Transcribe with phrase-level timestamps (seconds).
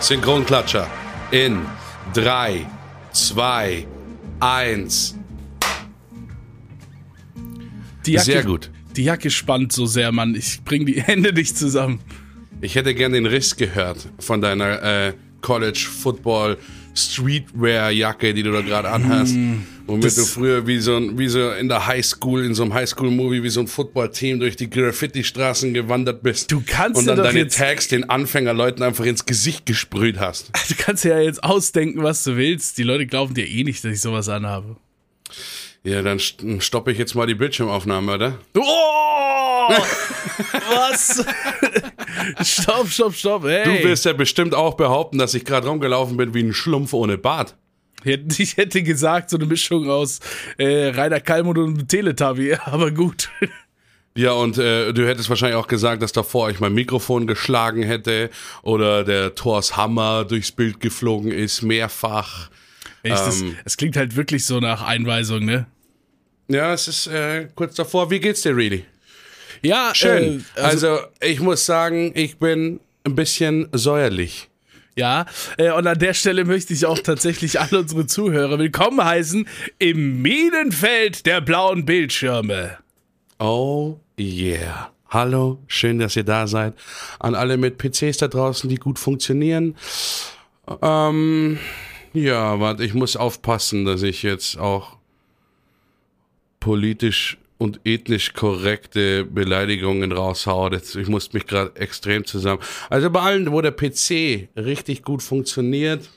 [0.00, 0.88] Synchronklatscher
[1.30, 1.60] in
[2.14, 2.66] 3,
[3.12, 3.86] 2,
[4.40, 5.16] 1.
[8.06, 8.70] Die Jacke, Sehr gut.
[8.96, 10.34] Die Jacke spannt so sehr, Mann.
[10.34, 12.00] Ich bring die Hände nicht zusammen.
[12.62, 15.12] Ich hätte gern den Riss gehört von deiner äh,
[15.42, 16.56] College Football
[16.94, 19.34] Streetwear Jacke, die du da gerade anhast.
[19.86, 22.74] Womit das- du früher wie so, ein, wie so in der Highschool, in so einem
[22.74, 26.50] Highschool-Movie, wie so ein Footballteam durch die Graffiti-Straßen gewandert bist.
[26.52, 30.50] Du kannst Und dann doch deine Tags den Anfängerleuten einfach ins Gesicht gesprüht hast.
[30.68, 32.78] Du kannst ja jetzt ausdenken, was du willst.
[32.78, 34.76] Die Leute glauben dir eh nicht, dass ich sowas anhabe.
[35.82, 38.38] Ja, dann st- stoppe ich jetzt mal die Bildschirmaufnahme, oder?
[38.56, 39.72] Oh!
[40.68, 41.24] was?
[42.42, 43.44] Stopp, stopp, stopp.
[43.44, 43.64] Hey.
[43.64, 47.18] Du wirst ja bestimmt auch behaupten, dass ich gerade rumgelaufen bin wie ein Schlumpf ohne
[47.18, 47.56] Bart.
[48.04, 50.20] Ich hätte gesagt, so eine Mischung aus
[50.56, 53.28] äh, Rainer Kalmund und Teletubby, aber gut.
[54.16, 58.30] Ja, und äh, du hättest wahrscheinlich auch gesagt, dass davor euch mein Mikrofon geschlagen hätte
[58.62, 62.50] oder der Thors Hammer durchs Bild geflogen ist, mehrfach.
[63.02, 63.56] Echt, das, Ähm.
[63.64, 65.66] es klingt halt wirklich so nach Einweisung, ne?
[66.48, 68.10] Ja, es ist äh, kurz davor.
[68.10, 68.84] Wie geht's dir, Really?
[69.62, 70.44] Ja, Schön.
[70.56, 74.48] Äh, also, also, ich muss sagen, ich bin ein bisschen säuerlich.
[74.96, 75.26] ja.
[75.58, 79.46] Äh, und an der Stelle möchte ich auch tatsächlich alle unsere Zuhörer willkommen heißen
[79.78, 82.78] im Minenfeld der blauen Bildschirme.
[83.38, 84.90] Oh yeah.
[85.08, 86.74] Hallo, schön, dass ihr da seid.
[87.18, 89.74] An alle mit PCs da draußen, die gut funktionieren.
[90.82, 91.58] Ähm,
[92.12, 94.98] ja, warte, ich muss aufpassen, dass ich jetzt auch
[96.60, 100.70] politisch und ethnisch korrekte Beleidigungen raushaue.
[100.70, 102.62] Das, ich muss mich gerade extrem zusammen.
[102.88, 106.08] Also bei allen, wo der PC richtig gut funktioniert,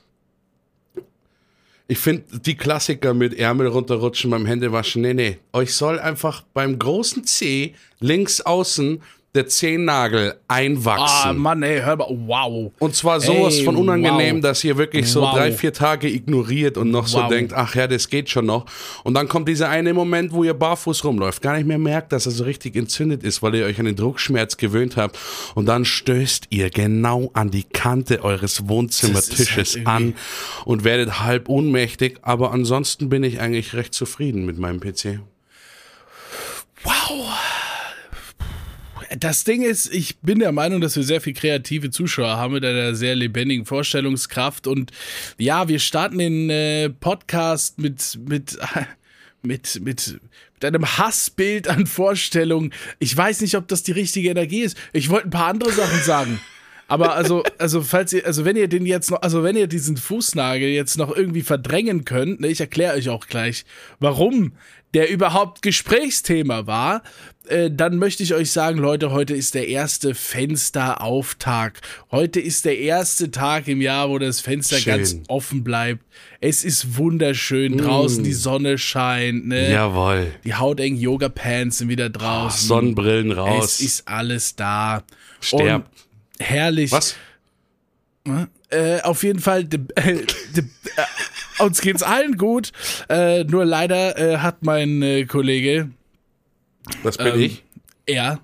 [1.89, 5.38] ich finde die Klassiker mit Ärmel runterrutschen beim Händewaschen, nee, nee.
[5.52, 9.02] Euch soll einfach beim großen C links außen
[9.35, 11.29] der Zehennagel einwachsen.
[11.29, 12.71] Ah, Mann, ey, hör mal, wow.
[12.77, 14.43] und zwar sowas Ey, von unangenehm, wow.
[14.43, 15.35] dass ihr wirklich so Wow.
[15.35, 17.29] drei, vier Tage ignoriert und noch so Wow.
[17.29, 18.65] denkt, ach ja, das geht schon noch.
[19.03, 22.27] Und dann kommt dieser eine Moment, wo ihr barfuß rumläuft, gar nicht mehr merkt, dass
[22.27, 25.17] er so richtig entzündet ist, weil ihr euch an den Druckschmerz gewöhnt habt.
[25.55, 30.13] Und dann stößt ihr genau an die Kante eures Wohnzimmertisches halt an
[30.66, 32.17] und werdet halb ohnmächtig.
[32.22, 35.19] Aber ansonsten bin ich eigentlich recht zufrieden mit meinem PC.
[36.83, 37.25] Wow.
[39.19, 42.66] Das Ding ist, ich bin der Meinung, dass wir sehr viel kreative Zuschauer haben mit
[42.66, 44.66] einer sehr lebendigen Vorstellungskraft.
[44.66, 44.91] Und
[45.38, 48.57] ja, wir starten den äh, Podcast mit, mit,
[49.41, 50.19] mit, mit,
[50.53, 52.73] mit einem Hassbild an Vorstellungen.
[53.00, 54.78] Ich weiß nicht, ob das die richtige Energie ist.
[54.94, 56.40] Ich wollte ein paar andere Sachen sagen.
[56.88, 59.97] Aber also, also falls ihr, also wenn ihr den jetzt noch, also wenn ihr diesen
[59.97, 63.66] Fußnagel jetzt noch irgendwie verdrängen könnt, ne, ich erkläre euch auch gleich,
[64.00, 64.53] warum
[64.93, 67.01] der überhaupt Gesprächsthema war,
[67.47, 71.81] äh, dann möchte ich euch sagen, Leute, heute ist der erste Fensterauftag.
[72.11, 74.97] Heute ist der erste Tag im Jahr, wo das Fenster Schön.
[74.97, 76.03] ganz offen bleibt.
[76.39, 79.71] Es ist wunderschön, draußen die Sonne scheint, ne?
[79.71, 80.31] Jawohl.
[80.43, 82.67] Die hautengen Yoga-Pants sind wieder draußen.
[82.67, 83.65] Sonnenbrillen raus.
[83.65, 85.03] Es ist alles da.
[85.41, 85.89] Sterbt.
[85.89, 86.91] Und herrlich.
[86.91, 87.15] Was?
[88.69, 90.25] Äh, auf jeden Fall, de, äh,
[90.55, 90.63] de,
[91.59, 92.72] uns geht's allen gut.
[93.09, 95.90] Äh, nur leider äh, hat mein äh, Kollege,
[97.03, 97.64] Das bin Ähm, ich.
[98.06, 98.40] er,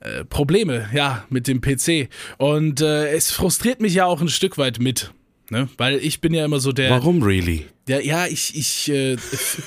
[0.00, 2.08] äh, Probleme, ja, mit dem PC.
[2.38, 5.12] Und äh, es frustriert mich ja auch ein Stück weit mit.
[5.50, 5.68] Ne?
[5.78, 6.90] Weil ich bin ja immer so der.
[6.90, 7.66] Warum really?
[7.86, 9.16] der ja, ich, ich, äh,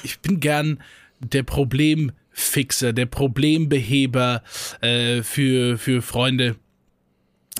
[0.03, 0.81] ich bin gern
[1.19, 4.43] der Problemfixer, der Problembeheber
[4.81, 6.55] für, für Freunde.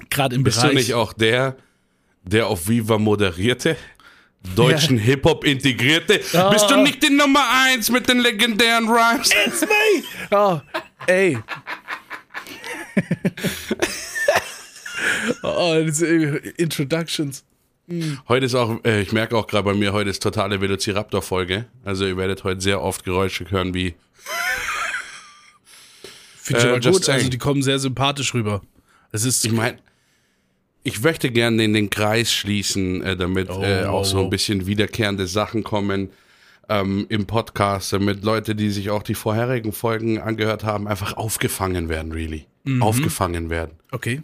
[0.10, 0.72] Gerade im Bist Bereich.
[0.72, 1.58] du nicht auch der,
[2.24, 3.76] der auf Viva moderierte?
[4.56, 6.22] Deutschen Hip-Hop integrierte?
[6.34, 6.50] Ah.
[6.50, 9.30] Bist du nicht die Nummer eins mit den legendären Rhymes?
[9.46, 10.04] It's me!
[10.32, 10.60] Oh,
[11.08, 11.38] ey.
[15.44, 17.44] oh, diese Introductions.
[18.28, 21.66] Heute ist auch, äh, ich merke auch gerade bei mir, heute ist totale Velociraptor-Folge.
[21.84, 23.96] Also ihr werdet heute sehr oft Geräusche hören wie
[26.36, 27.30] Finde ich Äh, aber gut, also saying.
[27.32, 28.62] die kommen sehr sympathisch rüber.
[29.12, 29.80] Es ist, Ich meine,
[30.90, 33.90] ich möchte gerne den, den Kreis schließen, äh, damit äh, Oh.
[33.90, 36.10] auch so ein bisschen wiederkehrende Sachen kommen
[36.68, 41.90] ähm, im Podcast, damit Leute, die sich auch die vorherigen Folgen angehört haben, einfach aufgefangen
[41.90, 42.46] werden, really.
[42.64, 42.82] Mhm.
[42.84, 43.74] Aufgefangen werden.
[43.92, 44.22] okay.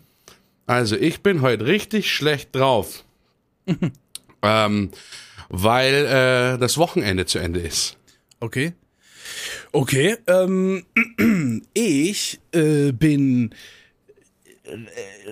[0.68, 3.06] Also, ich bin heute richtig schlecht drauf.
[4.42, 4.90] ähm,
[5.50, 7.98] weil äh, das Wochenende zu Ende ist.
[8.40, 8.74] Okay.
[9.72, 10.16] Okay.
[10.26, 10.84] Ähm,
[11.76, 13.56] ich äh, bin äh,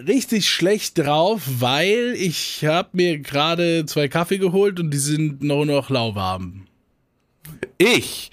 [0.07, 5.65] richtig schlecht drauf, weil ich habe mir gerade zwei Kaffee geholt und die sind nur
[5.65, 6.67] noch lauwarm.
[7.77, 8.31] Ich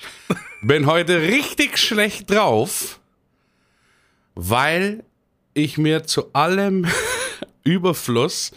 [0.62, 3.00] bin heute richtig schlecht drauf,
[4.34, 5.04] weil
[5.54, 6.86] ich mir zu allem
[7.64, 8.52] Überfluss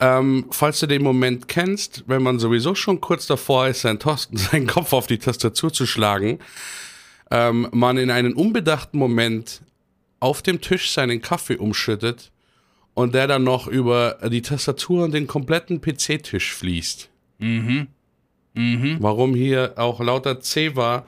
[0.00, 4.36] Ähm, falls du den Moment kennst, wenn man sowieso schon kurz davor ist, seinen, Tosten,
[4.50, 6.40] seinen Kopf auf die Tastatur zu schlagen,
[7.30, 9.62] ähm, man in einen unbedachten Moment
[10.24, 12.32] auf dem Tisch seinen Kaffee umschüttet
[12.94, 17.10] und der dann noch über die Tastatur und den kompletten PC-Tisch fließt.
[17.40, 17.88] Mhm.
[18.54, 18.96] Mhm.
[19.00, 21.04] Warum hier auch lauter C war,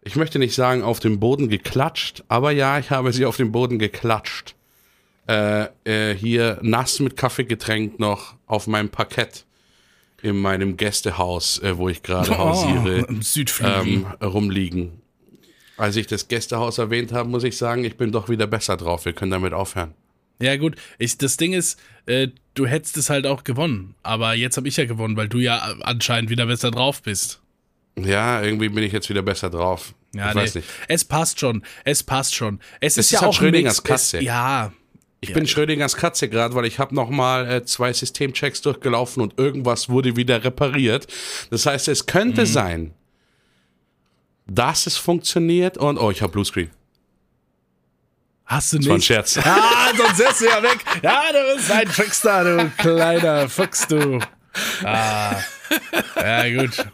[0.00, 3.52] ich möchte nicht sagen auf dem Boden geklatscht, aber ja, ich habe sie auf dem
[3.52, 4.54] Boden geklatscht.
[5.28, 9.44] Äh, äh, hier nass mit Kaffee getränkt noch auf meinem Parkett
[10.22, 13.06] in meinem Gästehaus, äh, wo ich gerade oh, hausiere,
[13.60, 15.03] ähm, rumliegen.
[15.76, 19.04] Als ich das Gästehaus erwähnt habe, muss ich sagen, ich bin doch wieder besser drauf.
[19.04, 19.94] Wir können damit aufhören.
[20.40, 20.76] Ja, gut.
[20.98, 23.94] Ich, das Ding ist, äh, du hättest es halt auch gewonnen.
[24.02, 27.40] Aber jetzt habe ich ja gewonnen, weil du ja anscheinend wieder besser drauf bist.
[27.96, 29.94] Ja, irgendwie bin ich jetzt wieder besser drauf.
[30.14, 30.40] Ja, ich nee.
[30.40, 30.68] weiß nicht.
[30.88, 31.62] Es passt schon.
[31.84, 32.60] Es passt schon.
[32.80, 34.18] Es, es ist, ist, ja halt auch Schrödingers Katze.
[34.18, 34.72] Es, ja.
[35.20, 35.34] Ich ja.
[35.34, 40.16] bin Schrödingers Katze gerade, weil ich habe nochmal äh, zwei Systemchecks durchgelaufen und irgendwas wurde
[40.16, 41.06] wieder repariert.
[41.50, 42.46] Das heißt, es könnte mhm.
[42.46, 42.94] sein,
[44.46, 46.70] dass es funktioniert und oh, ich habe Bluescreen.
[48.46, 48.86] Hast du nicht?
[48.86, 49.36] Das war ein Scherz.
[49.44, 50.78] Ah, sonst wärst du ja weg.
[51.02, 54.20] Ja, du bist ein Trickster, du kleiner Fuchs, du.
[54.82, 55.36] Ah.
[56.16, 56.86] Ja, gut.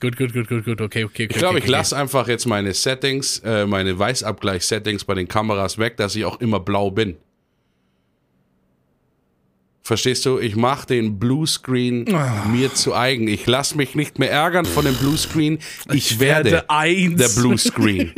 [0.00, 0.80] Gut, gut, gut, gut, gut.
[0.80, 5.14] Okay, okay, Ich glaube, okay, ich lasse einfach jetzt meine Settings, äh, meine Weißabgleich-Settings bei
[5.14, 7.16] den Kameras weg, dass ich auch immer blau bin.
[9.86, 10.40] Verstehst du?
[10.40, 12.48] Ich mache den Bluescreen oh.
[12.48, 13.28] mir zu eigen.
[13.28, 15.60] Ich lasse mich nicht mehr ärgern von dem Bluescreen.
[15.90, 17.14] Ich, ich werde, werde eins.
[17.14, 18.12] der Bluescreen.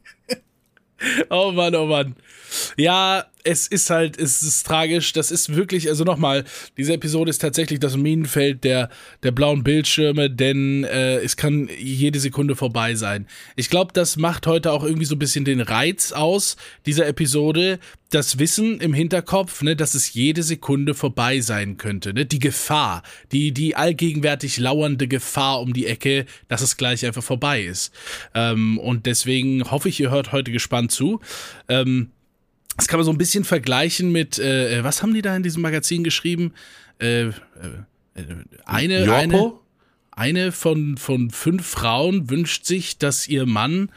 [1.30, 2.14] oh Mann, oh Mann.
[2.76, 5.12] Ja, es ist halt, es ist tragisch.
[5.12, 6.44] Das ist wirklich, also nochmal,
[6.76, 8.90] diese Episode ist tatsächlich das Minenfeld der,
[9.22, 13.26] der blauen Bildschirme, denn äh, es kann jede Sekunde vorbei sein.
[13.54, 16.56] Ich glaube, das macht heute auch irgendwie so ein bisschen den Reiz aus
[16.86, 17.78] dieser Episode.
[18.10, 22.14] Das Wissen im Hinterkopf, ne, dass es jede Sekunde vorbei sein könnte.
[22.14, 22.26] Ne?
[22.26, 27.62] Die Gefahr, die, die allgegenwärtig lauernde Gefahr um die Ecke, dass es gleich einfach vorbei
[27.62, 27.92] ist.
[28.34, 31.20] Ähm, und deswegen hoffe ich, ihr hört heute gespannt zu.
[31.68, 32.10] Ähm,
[32.76, 35.42] das kann man so ein bisschen vergleichen mit, äh, äh, was haben die da in
[35.42, 36.52] diesem Magazin geschrieben?
[36.98, 37.32] Äh, äh,
[38.14, 38.24] äh
[38.64, 39.62] eine, Jorpo?
[40.10, 43.90] eine, eine von, von fünf Frauen wünscht sich, dass ihr Mann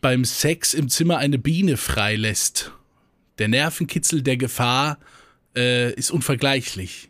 [0.00, 2.72] beim Sex im Zimmer eine Biene freilässt.
[3.38, 4.98] Der Nervenkitzel der Gefahr
[5.56, 7.08] äh, ist unvergleichlich.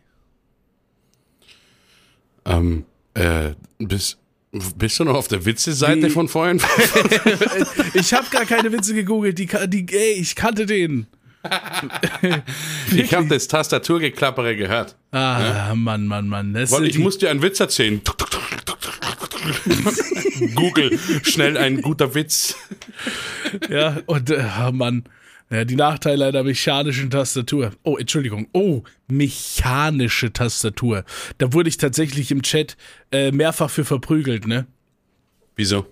[2.44, 2.84] Ähm,
[3.14, 4.16] äh, bis,
[4.52, 6.60] bist du noch auf der Witze-Seite von vorhin?
[7.94, 9.38] ich habe gar keine Witze gegoogelt.
[9.38, 11.06] Die, die, ey, ich kannte den.
[12.94, 14.96] ich habe das Tastaturgeklappere gehört.
[15.12, 15.74] Ah, ja?
[15.74, 16.52] Mann, Mann, Mann.
[16.54, 18.00] Weil ich muss dir einen Witz erzählen.
[20.54, 22.56] Google, schnell ein guter Witz.
[23.70, 25.04] Ja, und, äh, Mann.
[25.50, 27.72] Ja, die Nachteile einer mechanischen Tastatur.
[27.82, 28.46] Oh, Entschuldigung.
[28.52, 31.04] Oh, mechanische Tastatur.
[31.38, 32.76] Da wurde ich tatsächlich im Chat
[33.10, 34.68] äh, mehrfach für verprügelt, ne?
[35.56, 35.86] Wieso?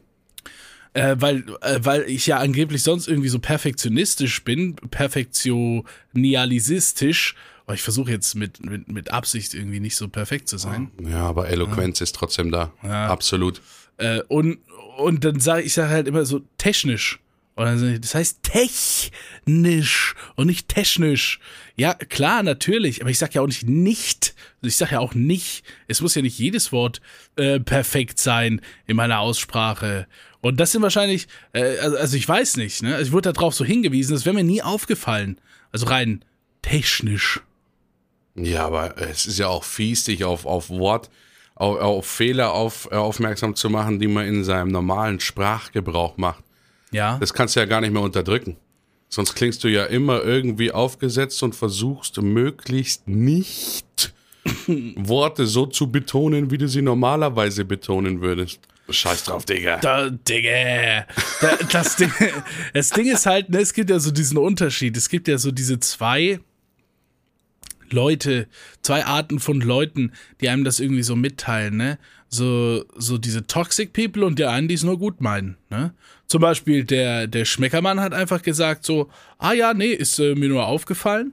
[0.95, 7.35] Äh, weil, äh, weil ich ja angeblich sonst irgendwie so perfektionistisch bin, perfektionialisistisch.
[7.67, 10.93] Aber ich versuche jetzt mit, mit, mit Absicht irgendwie nicht so perfekt zu sein.
[11.03, 12.05] Ja, aber Eloquenz ja.
[12.05, 12.73] ist trotzdem da.
[12.83, 13.09] Ja.
[13.09, 13.61] Absolut.
[13.97, 14.59] Äh, und,
[14.99, 17.19] und dann sage ich sag halt immer so technisch.
[17.65, 21.41] Das heißt technisch und nicht technisch.
[21.75, 24.35] Ja, klar, natürlich, aber ich sag ja auch nicht nicht.
[24.63, 25.65] Ich sag ja auch nicht.
[25.89, 27.01] Es muss ja nicht jedes Wort
[27.35, 30.07] äh, perfekt sein in meiner Aussprache.
[30.41, 32.95] Und das sind wahrscheinlich, äh, also, also ich weiß nicht, ne?
[32.95, 35.41] Also ich wurde darauf so hingewiesen, das wäre mir nie aufgefallen.
[35.73, 36.25] Also rein
[36.63, 37.41] technisch.
[38.37, 41.11] Ja, aber es ist ja auch fies, dich auf, auf Wort,
[41.57, 46.45] auf, auf Fehler auf, aufmerksam zu machen, die man in seinem normalen Sprachgebrauch macht.
[46.91, 47.19] Ja.
[47.19, 48.57] Das kannst du ja gar nicht mehr unterdrücken.
[49.09, 54.13] Sonst klingst du ja immer irgendwie aufgesetzt und versuchst möglichst nicht
[54.97, 58.61] Worte so zu betonen, wie du sie normalerweise betonen würdest.
[58.91, 59.79] Scheiß drauf, Digga.
[59.79, 61.07] Da, Digga.
[61.41, 62.13] Da, das, Ding,
[62.75, 64.97] das Ding ist halt, ne, es gibt ja so diesen Unterschied.
[64.97, 66.41] Es gibt ja so diese zwei
[67.91, 68.49] Leute,
[68.83, 71.99] zwei Arten von Leuten, die einem das irgendwie so mitteilen, ne?
[72.31, 75.95] So, so diese Toxic People und der einen, die es nur gut meinen, ne?
[76.27, 79.09] Zum Beispiel der, der Schmeckermann hat einfach gesagt so,
[79.39, 81.33] ah ja, nee, ist äh, mir nur aufgefallen.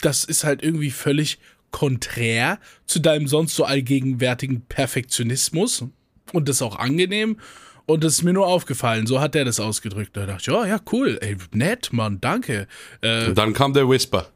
[0.00, 1.38] Das ist halt irgendwie völlig
[1.70, 5.84] konträr zu deinem sonst so allgegenwärtigen Perfektionismus
[6.32, 7.38] und das auch angenehm.
[7.84, 9.06] Und das ist mir nur aufgefallen.
[9.06, 10.16] So hat der das ausgedrückt.
[10.16, 12.68] Da dachte ich, oh ja, cool, ey, nett, Mann, danke.
[13.00, 14.28] Äh, und dann kam der Whisper.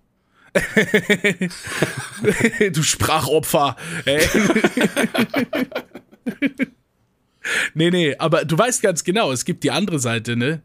[2.73, 3.77] du Sprachopfer.
[7.75, 10.63] Nee, nee, aber du weißt ganz genau, es gibt die andere Seite, ne?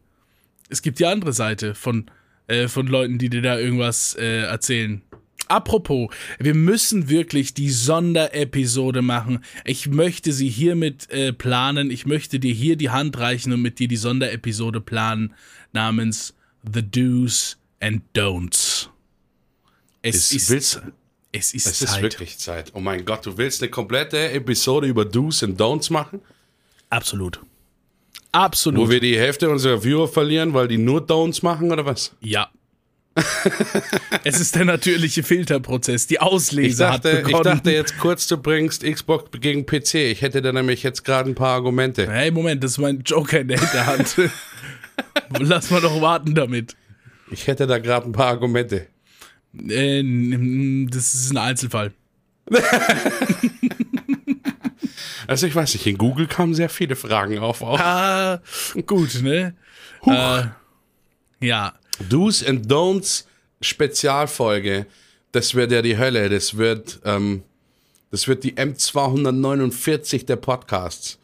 [0.69, 2.05] Es gibt die andere Seite von,
[2.47, 5.01] äh, von Leuten, die dir da irgendwas äh, erzählen.
[5.47, 9.43] Apropos, wir müssen wirklich die Sonderepisode machen.
[9.65, 11.91] Ich möchte sie hiermit äh, planen.
[11.91, 15.33] Ich möchte dir hier die Hand reichen und mit dir die Sonderepisode planen
[15.73, 18.87] namens The Do's and Don'ts.
[20.01, 20.81] Es ist, willst,
[21.31, 21.89] es ist es Zeit.
[21.89, 22.71] ist wirklich Zeit.
[22.73, 26.21] Oh mein Gott, du willst eine komplette Episode über Do's and Don'ts machen?
[26.89, 27.39] Absolut.
[28.31, 28.87] Absolut.
[28.87, 32.15] Wo wir die Hälfte unserer Viewer verlieren, weil die nur Don'ts machen oder was?
[32.21, 32.49] Ja.
[34.23, 36.07] es ist der natürliche Filterprozess.
[36.07, 39.95] Die Auslese Ich dachte, hat ich dachte jetzt kurz, du bringst Xbox gegen PC.
[39.95, 42.09] Ich hätte da nämlich jetzt gerade ein paar Argumente.
[42.09, 44.15] Hey, Moment, das ist mein Joker in der Hinterhand.
[45.39, 46.77] Lass mal doch warten damit.
[47.29, 48.87] Ich hätte da gerade ein paar Argumente.
[49.57, 50.03] Äh,
[50.89, 51.93] das ist ein Einzelfall.
[55.27, 57.61] Also ich weiß nicht, in Google kamen sehr viele Fragen auf.
[57.61, 57.79] Auch.
[57.79, 58.41] Ah,
[58.85, 59.55] gut, ne?
[60.05, 60.43] Äh,
[61.39, 61.73] ja.
[62.09, 63.23] Do's and Don'ts
[63.61, 64.87] Spezialfolge.
[65.31, 66.27] Das wird ja die Hölle.
[66.29, 67.43] Das wird, ähm,
[68.11, 71.17] das wird die M249 der Podcasts.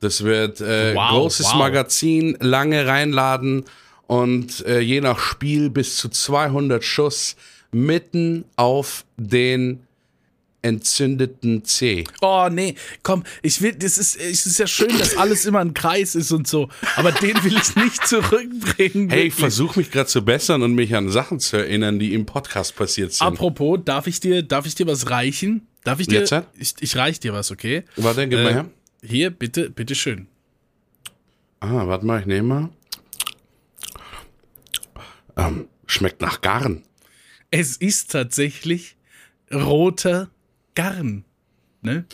[0.00, 1.56] Das wird äh, Wow, großes wow.
[1.56, 3.64] Magazin, lange reinladen
[4.06, 7.36] und äh, je nach Spiel bis zu 200 Schuss
[7.72, 9.80] mitten auf den
[10.62, 12.04] entzündeten C.
[12.20, 15.72] Oh, nee, komm, ich will, das ist, es ist ja schön, dass alles immer ein
[15.72, 19.08] Kreis ist und so, aber den will ich nicht zurückbringen.
[19.08, 19.34] Hey, ich wirklich.
[19.34, 23.12] versuche mich gerade zu bessern und mich an Sachen zu erinnern, die im Podcast passiert
[23.14, 23.26] sind.
[23.26, 25.66] Apropos, darf ich dir, darf ich dir was reichen?
[25.84, 26.20] Darf ich dir?
[26.20, 26.34] Jetzt?
[26.58, 27.84] Ich, ich reich dir was, okay?
[27.96, 28.70] Warte, gib mal Äh, her.
[29.02, 30.26] Hier, bitte, bitte schön.
[31.60, 32.68] Ah, warte mal, ich nehme mal.
[35.36, 36.82] Ähm, schmeckt nach Garn.
[37.50, 38.96] Es ist tatsächlich
[39.52, 40.30] roter
[40.74, 41.24] Garn.
[41.82, 42.04] Ne?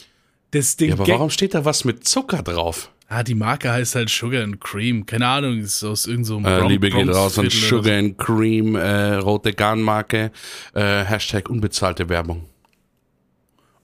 [0.52, 0.88] Das Ding.
[0.90, 2.90] Ja, aber Gag- warum steht da was mit Zucker drauf?
[3.09, 5.07] Ah, die Marke heißt halt Sugar and Cream.
[5.07, 9.14] Keine Ahnung, ist aus irgendeinem so Äh, Liebe geht raus an Sugar and Cream, äh,
[9.16, 10.33] rote Garnmarke,
[10.75, 12.47] äh, Hashtag unbezahlte Werbung.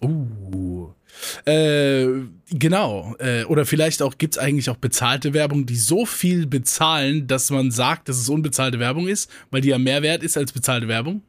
[0.03, 0.89] Uh.
[1.45, 2.07] Äh,
[2.51, 3.15] genau.
[3.21, 7.51] Äh, oder vielleicht auch, gibt es eigentlich auch bezahlte Werbung, die so viel bezahlen, dass
[7.51, 10.89] man sagt, dass es unbezahlte Werbung ist, weil die ja mehr wert ist als bezahlte
[10.89, 11.23] Werbung?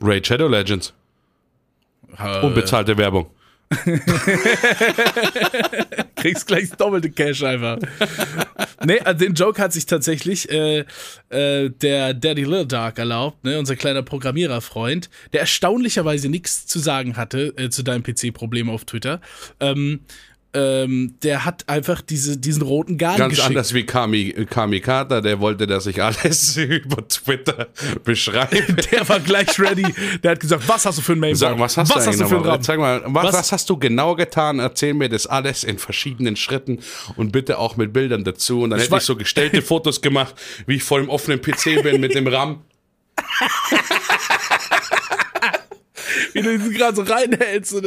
[0.00, 0.92] Raid Shadow Legends,
[2.18, 3.30] Äh, unbezahlte Werbung.
[6.16, 7.78] kriegst gleich doppelte Cash einfach.
[8.84, 10.84] nee, also den Joke hat sich tatsächlich äh,
[11.30, 17.16] äh, der Daddy Little Dark erlaubt, ne, unser kleiner Programmiererfreund, der erstaunlicherweise nichts zu sagen
[17.16, 19.20] hatte äh, zu deinem PC-Problem auf Twitter.
[19.60, 20.00] Ähm,
[20.58, 23.48] ähm, der hat einfach diese, diesen roten Garn Ganz geschickt.
[23.48, 27.68] anders wie Kami, Kami Kata, der wollte, dass ich alles über Twitter
[28.04, 28.72] beschreibe.
[28.90, 29.86] Der war gleich ready.
[30.22, 31.38] Der hat gesagt, was hast du für ein Mainboard?
[31.38, 32.62] Sag, was hast was du hast du für ein?
[32.62, 33.52] Zeig mal, was, Was- was?
[33.52, 34.58] hast du genau getan?
[34.58, 36.78] Erzähl mir das alles in verschiedenen Schritten
[37.16, 38.62] und bitte auch mit Bildern dazu.
[38.62, 40.34] Und dann hätte wei- ich so gestellte Fotos gemacht,
[40.66, 42.62] wie ich vor dem offenen PC bin mit dem RAM.
[46.32, 47.80] wie du diesen gerade so reinhältst, so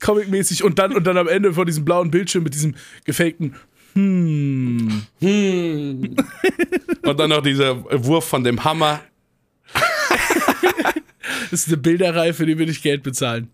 [0.00, 3.54] comic-mäßig und dann, und dann am Ende von diesem blauen Bildschirm mit diesem gefakten
[3.94, 5.06] Und
[7.02, 9.00] dann noch dieser Wurf von dem Hammer.
[11.50, 13.48] Das ist eine Bilderreihe, für die würde ich Geld bezahlen.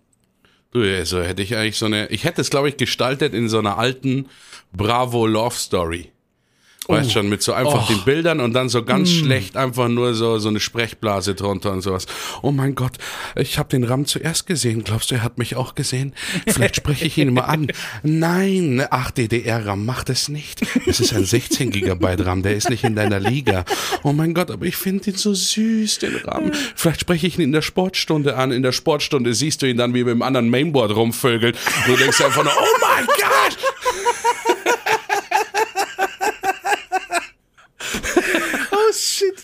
[0.73, 2.09] Du, also hätte ich eigentlich so eine.
[2.09, 4.29] Ich hätte es, glaube ich, gestaltet in so einer alten
[4.73, 6.11] Bravo Love Story.
[6.89, 7.93] Weißt schon, mit so einfach Oh.
[7.93, 11.83] den Bildern und dann so ganz schlecht einfach nur so, so eine Sprechblase drunter und
[11.83, 12.07] sowas.
[12.43, 12.93] Oh mein Gott,
[13.35, 14.85] ich habe den Ram zuerst gesehen.
[14.85, 16.15] Glaubst du, er hat mich auch gesehen?
[16.47, 17.67] Vielleicht spreche ich ihn immer an.
[18.03, 20.61] Nein, ach, DDR-RAM, mach das nicht.
[20.87, 23.65] Es ist ein 16 Gigabyte RAM, der ist nicht in deiner Liga.
[24.05, 26.53] Oh mein Gott, aber ich finde ihn so süß, den RAM.
[26.77, 28.53] Vielleicht spreche ich ihn in der Sportstunde an.
[28.53, 31.57] In der Sportstunde siehst du ihn dann, wie er mit dem anderen Mainboard rumvögelt.
[31.87, 33.59] Und du denkst einfach nur, oh mein Gott!
[38.73, 39.35] Oh shit.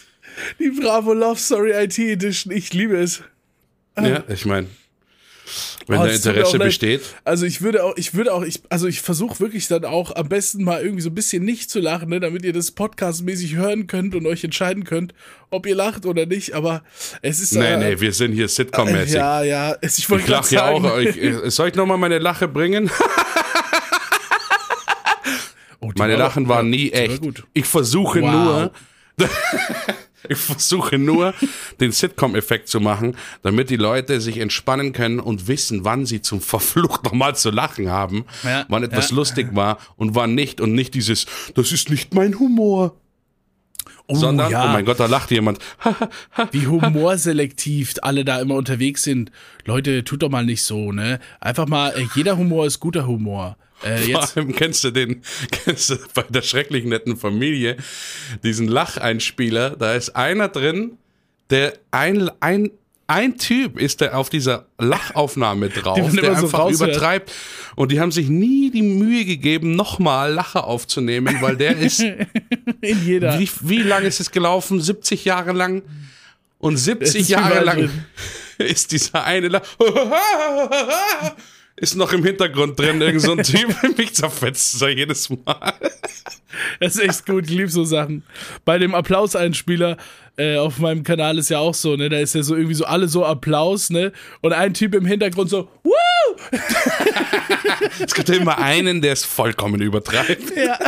[0.62, 3.23] Die Bravo Love Story IT Edition, ich liebe es.
[3.99, 4.69] Ja, ich meine,
[5.88, 7.00] wenn Oh, da Interesse besteht.
[7.25, 10.28] Also ich würde auch, ich würde auch, ich, also ich versuche wirklich dann auch am
[10.28, 13.88] besten mal irgendwie so ein bisschen nicht zu lachen, ne, damit ihr das podcastmäßig hören
[13.88, 15.14] könnt und euch entscheiden könnt,
[15.50, 16.54] ob ihr lacht oder nicht.
[16.54, 16.85] Aber
[17.23, 19.14] es ist Nee, äh, nee, wir sind hier Sitcom-mäßig.
[19.16, 19.76] Ja, ja.
[19.81, 20.99] Es- Ich wollte lache ja auch.
[20.99, 22.88] Ich, äh, soll ich nochmal meine Lache bringen?
[25.85, 27.21] Oh, Meine war- Lachen waren nie war echt.
[27.21, 27.42] gut.
[27.54, 28.31] Ich versuche Wow.
[28.31, 28.73] nur.
[30.29, 31.35] Ich versuche nur,
[31.81, 36.41] den Sitcom-Effekt zu machen, damit die Leute sich entspannen können und wissen, wann sie zum
[36.41, 39.17] Verflucht nochmal zu lachen haben, Ja, wann etwas ja.
[39.17, 42.97] lustig war und wann nicht und nicht dieses, das ist nicht mein Humor,
[44.09, 44.64] Oh, sondern, ja.
[44.64, 45.59] oh mein Gott, da lacht jemand.
[46.50, 49.31] wie humorselektiv alle da immer unterwegs sind.
[49.64, 51.21] Leute, tut doch mal nicht so, ne?
[51.41, 53.57] Einfach mal, äh, jeder Humor ist guter Humor.
[53.83, 57.77] Äh, Vor jetzt, allem kennst du den, kennst du bei der schrecklich netten Familie,
[58.43, 60.99] diesen Lacheinspieler, da ist einer drin,
[61.51, 62.71] der ein, ein,
[63.07, 66.91] ein Typ ist der auf dieser Lachaufnahme drauf, man der so einfach raushört.
[66.91, 67.33] übertreibt.
[67.77, 72.01] Und die haben sich nie die Mühe gegeben, nochmal Lacher aufzunehmen, weil der ist,
[72.81, 73.39] In jeder.
[73.39, 74.81] wie, wie lange ist es gelaufen?
[74.81, 75.83] 70 Jahre lang?
[76.59, 78.05] Und 70 ist Jahre lang drin.
[78.59, 79.67] ist dieser eine Lacher,
[81.83, 85.75] ist noch im Hintergrund drin, irgend so ein Typ, mich zerfetzt so jedes Mal.
[86.79, 88.23] Das ist echt gut, ich liebe so Sachen.
[88.65, 89.97] Bei dem Applauseinspieler
[90.37, 92.09] äh, auf meinem Kanal ist ja auch so, ne?
[92.09, 94.12] Da ist ja so irgendwie so alle so Applaus, ne?
[94.43, 95.93] Und ein Typ im Hintergrund so, Woo!
[97.99, 100.57] Es gibt ja immer einen, der es vollkommen übertreibt.
[100.57, 100.79] Ja.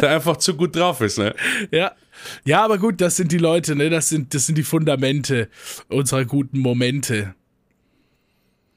[0.00, 1.32] Der einfach zu gut drauf ist, ne?
[1.70, 1.92] Ja.
[2.44, 3.88] Ja, aber gut, das sind die Leute, ne?
[3.88, 5.48] Das sind, das sind die Fundamente
[5.88, 7.34] unserer guten Momente.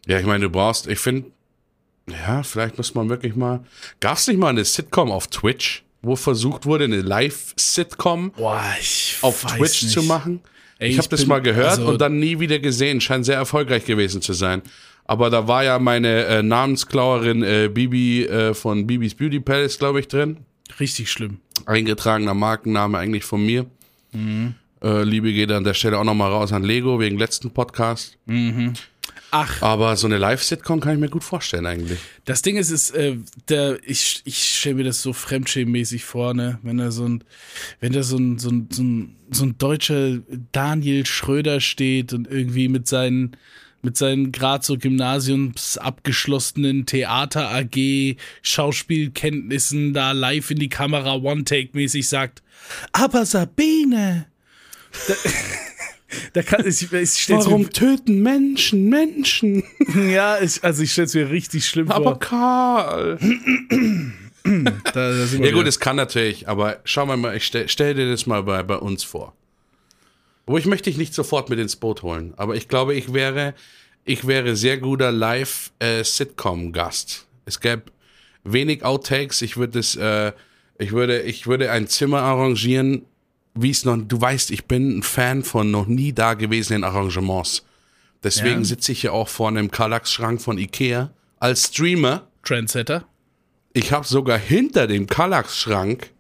[0.10, 1.30] Ja, ich meine, du brauchst, ich finde,
[2.10, 3.64] ja, vielleicht muss man wirklich mal.
[4.00, 8.32] Gab es nicht mal eine Sitcom auf Twitch, wo versucht wurde, eine Live-Sitcom
[9.22, 9.94] auf Twitch nicht.
[9.94, 10.42] zu machen?
[10.80, 13.00] Ey, ich habe das mal gehört also- und dann nie wieder gesehen.
[13.02, 14.64] Scheint sehr erfolgreich gewesen zu sein.
[15.06, 20.00] Aber da war ja meine äh, Namensklauerin äh, Bibi äh, von Bibis Beauty Palace, glaube
[20.00, 20.38] ich, drin.
[20.80, 21.40] Richtig schlimm.
[21.68, 23.68] Eingetragener Markenname eigentlich von mir.
[24.82, 28.18] Äh, Liebe geht an der Stelle auch nochmal raus an Lego wegen letzten Podcast.
[29.32, 32.00] Ach, Aber so eine Live-Sitcom kann ich mir gut vorstellen eigentlich.
[32.26, 33.16] Das Ding ist, ist äh,
[33.48, 36.60] der, ich, ich stelle mir das so fremdschämmäßig vor, ne?
[36.64, 37.24] Wenn da so ein,
[37.80, 40.20] wenn da so ein, so ein, so ein, so ein deutscher
[40.52, 43.38] Daniel Schröder steht und irgendwie mit seinen,
[43.82, 52.08] mit seinen gerade so Gymnasiums abgeschlossenen Theater AG Schauspielkenntnissen da live in die Kamera One-Take-mäßig
[52.08, 52.42] sagt,
[52.92, 54.26] aber Sabine,
[56.34, 59.64] da, kann ich, ich Warum töten Menschen Menschen?
[59.80, 62.20] mir, ja, ich, also ich stell's mir richtig schlimm Aber vor.
[62.20, 63.20] Karl.
[64.44, 67.70] Da, da sind wir Ja gut, es kann natürlich, aber schau mal, mal ich stell,
[67.70, 69.36] stell dir das mal bei, bei uns vor.
[70.48, 73.54] Wo ich möchte dich nicht sofort mit ins Boot holen, aber ich glaube, ich wäre,
[74.06, 77.28] ich wäre sehr guter Live-Sitcom-Gast.
[77.46, 77.84] es gäbe
[78.44, 80.32] wenig Outtakes, ich würde es, äh,
[80.80, 83.06] ich würde, ich würde ein Zimmer arrangieren,
[83.62, 87.64] wie es noch, du weißt, ich bin ein Fan von noch nie dagewesenen Arrangements.
[88.24, 88.64] Deswegen Ja.
[88.66, 92.28] sitze ich hier auch vor einem Kallax-Schrank von Ikea als Streamer.
[92.44, 93.06] Trendsetter.
[93.74, 96.12] Ich habe sogar hinter dem Kallax-Schrank,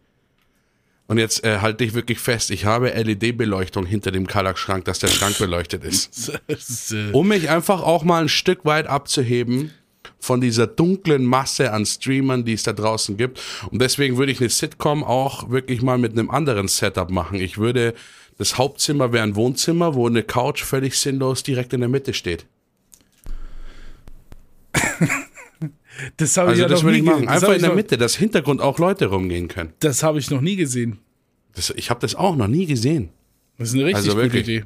[1.08, 5.08] und jetzt äh, halte ich wirklich fest, ich habe LED-Beleuchtung hinter dem Kallax-Schrank, dass der
[5.08, 6.32] Schrank beleuchtet ist.
[7.14, 9.72] Um mich einfach auch mal ein Stück weit abzuheben
[10.20, 13.42] von dieser dunklen Masse an Streamern, die es da draußen gibt.
[13.72, 17.40] Und deswegen würde ich eine Sitcom auch wirklich mal mit einem anderen Setup machen.
[17.40, 17.94] Ich würde,
[18.38, 22.46] das Hauptzimmer wäre ein Wohnzimmer, wo eine Couch völlig sinnlos direkt in der Mitte steht.
[26.18, 27.28] das habe ich Also ja das noch würde nie ich machen.
[27.28, 29.74] Einfach habe in ich, der Mitte, dass Hintergrund auch Leute rumgehen können.
[29.80, 31.00] das hab ich noch nie gesehen.
[31.54, 33.10] Das, ich habe das auch noch nie gesehen.
[33.58, 34.38] Das ist eine richtig Also gute.
[34.40, 34.66] Idee.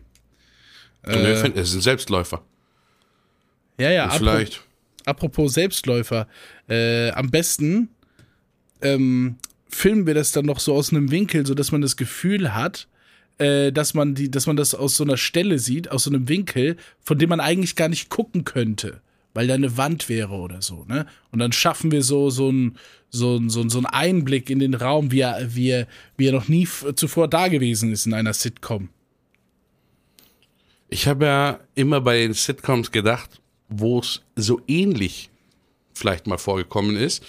[1.05, 2.43] Finden, es ist ein Selbstläufer.
[3.79, 4.63] Ja, ja, Vielleicht.
[5.05, 6.27] Apropos Selbstläufer.
[6.67, 7.89] Äh, am besten
[8.81, 9.37] ähm,
[9.69, 12.87] filmen wir das dann noch so aus einem Winkel, so dass man das Gefühl hat,
[13.37, 16.29] äh, dass man die, dass man das aus so einer Stelle sieht, aus so einem
[16.29, 19.01] Winkel, von dem man eigentlich gar nicht gucken könnte,
[19.33, 21.07] weil da eine Wand wäre oder so, ne?
[21.31, 22.77] Und dann schaffen wir so so ein
[23.09, 25.87] so so ein so ein Einblick in den Raum, wie er wie er,
[26.17, 28.89] wie er noch nie zuvor da gewesen ist in einer Sitcom.
[30.89, 35.29] Ich habe ja immer bei den Sitcoms gedacht, wo es so ähnlich
[35.93, 37.23] vielleicht mal vorgekommen ist,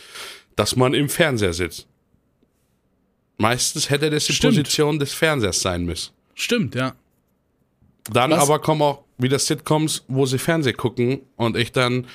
[0.56, 1.86] dass man im Fernseher sitzt.
[3.36, 4.54] Meistens hätte das die Stimmt.
[4.54, 6.12] Position des Fernsehers sein müssen.
[6.34, 6.94] Stimmt, ja.
[8.10, 8.42] Dann Was?
[8.42, 12.06] aber kommen auch wieder Sitcoms, wo sie Fernseh gucken und ich dann,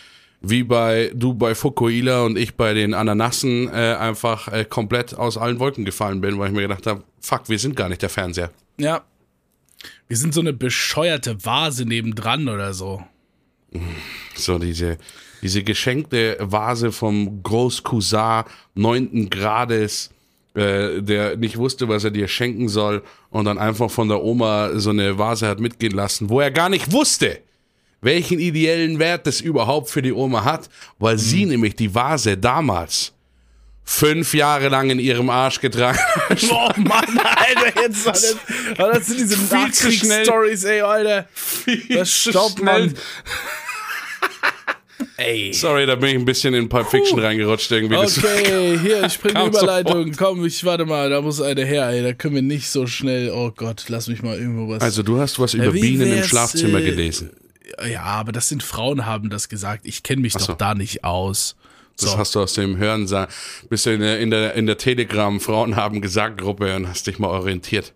[0.42, 5.38] wie bei du bei Fukuila und ich bei den Ananassen, äh, einfach äh, komplett aus
[5.38, 8.10] allen Wolken gefallen bin, weil ich mir gedacht habe, fuck, wir sind gar nicht der
[8.10, 8.52] Fernseher.
[8.78, 9.04] Ja.
[10.08, 13.04] Wir sind so eine bescheuerte Vase nebendran oder so.
[14.36, 14.98] So diese,
[15.42, 18.44] diese geschenkte Vase vom Großcousin
[18.76, 20.12] neunten Grades,
[20.56, 24.72] äh, der nicht wusste, was er dir schenken soll und dann einfach von der Oma
[24.80, 27.40] so eine Vase hat mitgehen lassen, wo er gar nicht wusste,
[28.02, 33.14] welchen ideellen Wert das überhaupt für die Oma hat, weil sie nämlich die Vase damals
[33.90, 36.44] fünf Jahre lang in ihrem Arsch getragen hat.
[36.52, 38.36] Oh Mann, Alter, jetzt war das,
[38.78, 40.26] das sind diese Viel zu schnell.
[40.26, 41.28] Nachkriegsstories, ey, Alter.
[41.90, 42.94] Das stoppt man.
[45.18, 45.54] Ey.
[45.54, 47.98] Sorry, da bin ich ein bisschen in Pulp Fiction reingerutscht irgendwie.
[47.98, 50.12] Okay, hier, ich bringe Überleitung.
[50.16, 52.02] Komm, ich warte mal, da muss eine her, ey.
[52.02, 53.32] Da können wir nicht so schnell.
[53.32, 54.82] Oh Gott, lass mich mal irgendwo was.
[54.82, 57.32] Also du hast was über wie Bienen im Schlafzimmer äh, gelesen.
[57.90, 59.82] ja, aber das sind Frauen, haben das gesagt.
[59.86, 60.40] Ich kenne mich so.
[60.40, 61.58] doch da nicht aus.
[62.02, 62.18] Das So.
[62.18, 63.08] hast du aus dem Hören,
[63.70, 67.08] bist du in der, in der, in der Telegram Frauen haben gesagt Gruppe und hast
[67.08, 67.94] dich mal orientiert.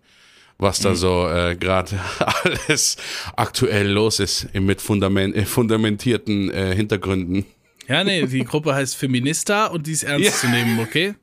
[0.58, 1.98] was da so äh, gerade
[2.44, 2.96] alles
[3.36, 7.44] aktuell los ist mit Fundament, äh, fundamentierten äh, Hintergründen.
[7.88, 10.32] Ja, nee, die Gruppe heißt Feminista und die ist ernst Ja.
[10.32, 11.14] zu nehmen, okay?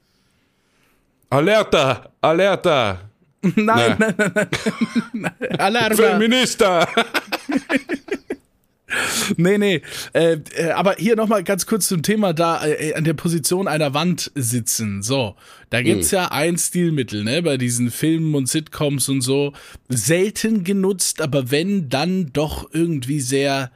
[1.30, 2.12] Alerta!
[2.20, 3.10] Alerta!
[3.42, 4.48] Nein, nein, nein, nein.
[5.14, 5.34] nein.
[5.60, 5.96] Alarma.
[5.96, 6.88] Feminista!
[9.38, 9.82] Nee, nee.
[10.14, 13.94] Äh, äh, aber hier nochmal ganz kurz zum Thema da äh, an der Position einer
[13.94, 15.02] Wand sitzen.
[15.02, 15.36] So,
[15.70, 19.54] da gibt's ja ein Stilmittel, ne, bei diesen Filmen und Sitcoms und so.
[19.90, 23.72] Selten genutzt, aber wenn, dann doch irgendwie sehr,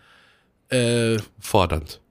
[0.69, 2.01] äh, Fordernd.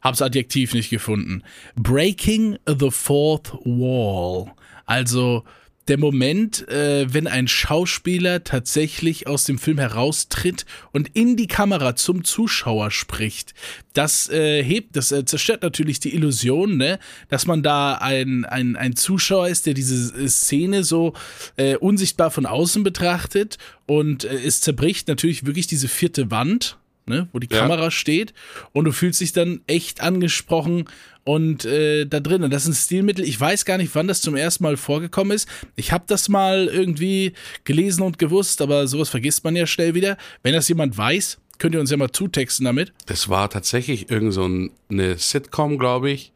[0.00, 1.42] hab's Adjektiv nicht gefunden.
[1.74, 4.52] Breaking the fourth wall.
[4.86, 5.44] Also
[5.88, 11.96] der Moment, äh, wenn ein Schauspieler tatsächlich aus dem Film heraustritt und in die Kamera
[11.96, 13.54] zum Zuschauer spricht.
[13.92, 18.76] Das äh, hebt, das äh, zerstört natürlich die Illusion, ne, dass man da ein, ein,
[18.76, 21.14] ein Zuschauer ist, der diese äh, Szene so
[21.56, 26.78] äh, unsichtbar von außen betrachtet und äh, es zerbricht natürlich wirklich diese vierte Wand,
[27.12, 27.60] ne, wo die Ja.
[27.60, 28.32] Kamera steht
[28.72, 30.86] und du fühlst dich dann echt angesprochen
[31.24, 32.42] und äh, da drin.
[32.42, 33.24] Und das ist ein Stilmittel.
[33.24, 35.48] Ich weiß gar nicht, wann das zum ersten Mal vorgekommen ist.
[35.76, 37.32] Ich habe das mal irgendwie
[37.64, 40.16] gelesen und gewusst, aber sowas vergisst man ja schnell wieder.
[40.42, 42.92] Wenn das jemand weiß, könnt ihr uns ja mal zutexten damit.
[43.06, 46.32] Das war tatsächlich irgend so ein, eine Sitcom, glaube ich.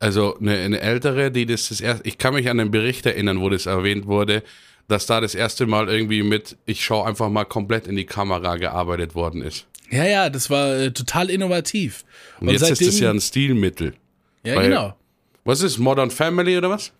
[0.00, 2.08] Also eine, eine ältere, die das das erste.
[2.08, 4.42] Ich kann mich an den Bericht erinnern, wo das erwähnt wurde,
[4.88, 8.56] dass da das erste Mal irgendwie mit, ich schaue einfach mal komplett in die Kamera
[8.56, 9.66] gearbeitet worden ist.
[9.92, 12.04] Ja, ja, das war äh, total innovativ.
[12.40, 13.94] Und, jetzt ist es ja ein Stilmittel.
[14.42, 14.96] ja, weil- genau.
[15.44, 16.92] Was ist Modern Family oder was?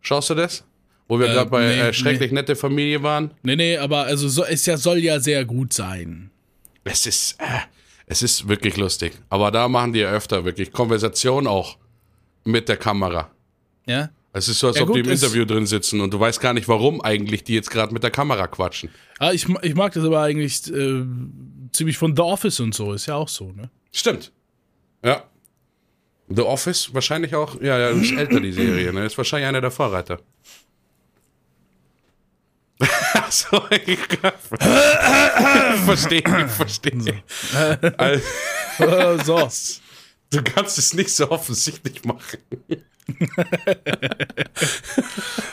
[0.00, 0.64] Schaust du das?
[1.08, 3.32] Wo wir Äh, gerade bei nee, äh, schrecklich nette Familie waren.
[3.42, 6.30] Nee, nee, aber also so, es ja, soll ja sehr gut sein.
[6.84, 7.44] Es ist, äh,
[8.06, 9.12] es ist wirklich lustig.
[9.28, 11.76] Aber da machen die ja öfter wirklich Konversation auch
[12.44, 13.30] mit der Kamera.
[13.86, 14.08] Ja.
[14.32, 16.40] Es ist so, als Ja, ob gut, die im Interview drin sitzen und du weißt
[16.40, 18.88] gar nicht, warum eigentlich die jetzt gerade mit der Kamera quatschen.
[19.18, 21.04] Ah, ich, ich mag das aber eigentlich äh,
[21.72, 23.70] ziemlich von The Office und so, ist ja auch so, ne?
[23.92, 24.32] Stimmt.
[25.04, 25.24] Ja.
[26.28, 29.04] The Office wahrscheinlich auch, ja, ja, ist älter die Serie, ne?
[29.04, 30.20] Ist wahrscheinlich einer der Vorreiter.
[33.30, 33.98] so, ich
[35.84, 37.22] verstehe, ich verstehe.
[37.98, 39.48] Also, so.
[40.30, 42.38] du kannst es nicht so offensichtlich machen.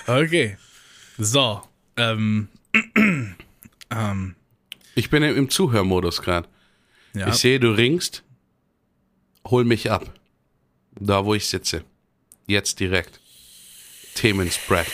[0.06, 0.58] Okay.
[1.17, 1.63] So.
[1.97, 2.49] Ähm.
[3.89, 4.36] ähm.
[4.97, 6.49] Ich bin im, Zuhörmodus gerade.
[7.13, 7.27] Ja.
[7.27, 8.23] Ich sehe, du ringst.
[9.45, 10.12] Hol mich ab.
[10.99, 11.83] Da, wo ich sitze.
[12.47, 13.19] Jetzt direkt.
[14.15, 14.88] Themenspread.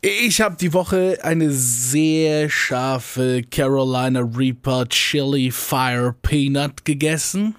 [0.00, 7.56] Ich habe die Woche eine sehr scharfe Carolina Reaper Chili Fire Peanut gegessen.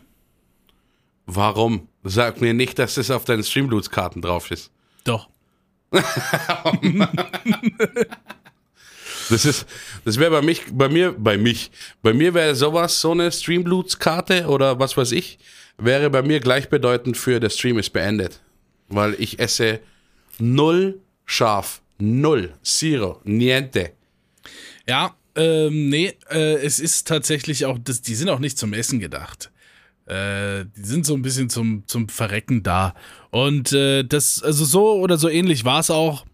[1.27, 1.89] Warum?
[2.03, 4.71] Sag mir nicht, dass es auf deinen Streamloots-Karten drauf ist.
[5.03, 5.29] Doch.
[9.29, 9.65] Das ist,
[10.05, 14.47] das wäre bei mich, bei mir, bei mich, bei mir wäre sowas, so eine Streamloots-Karte
[14.47, 15.39] oder was weiß ich,
[15.77, 18.41] wäre bei mir gleichbedeutend für der Stream ist beendet.
[18.87, 19.79] Weil ich esse
[20.39, 21.81] null scharf.
[21.99, 22.53] Null.
[22.63, 23.21] Zero.
[23.23, 23.91] Niente.
[24.87, 28.99] Ja, ähm, nee, äh, es ist tatsächlich auch, das, die sind auch nicht zum Essen
[28.99, 29.51] gedacht.
[30.05, 32.95] Äh, die sind so ein bisschen zum, zum Verrecken da.
[33.29, 36.25] Und äh, das, also so oder so ähnlich war es auch.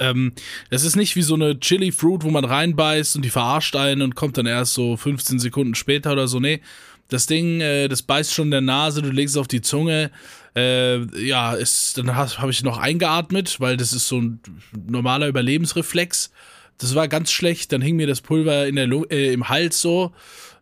[0.00, 0.32] Ähm,
[0.70, 4.02] das ist nicht wie so eine Chili Fruit, wo man reinbeißt und die verarscht einen
[4.02, 6.40] und kommt dann erst so 15 Sekunden später oder so.
[6.40, 6.60] Nee,
[7.08, 10.10] das Ding, äh, das beißt schon in der Nase, du legst es auf die Zunge.
[10.56, 14.40] Äh, ja, ist, dann habe ich noch eingeatmet, weil das ist so ein
[14.88, 16.30] normaler Überlebensreflex.
[16.78, 17.72] Das war ganz schlecht.
[17.72, 20.12] Dann hing mir das Pulver in der äh, im Hals so.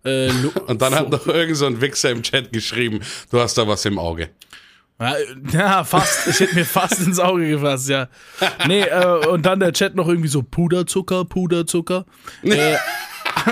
[0.04, 0.30] Äh,
[0.66, 3.98] Und dann hat noch irgend so Wichser im Chat geschrieben, du hast da was im
[3.98, 4.30] Auge.
[5.00, 5.16] Ja,
[5.52, 6.28] ja, fast.
[6.28, 8.08] Ich hätte mir fast ins Auge gefasst, ja.
[8.66, 12.06] Nee, äh, und dann der Chat noch irgendwie so Puderzucker, Puderzucker.
[12.42, 12.76] Äh,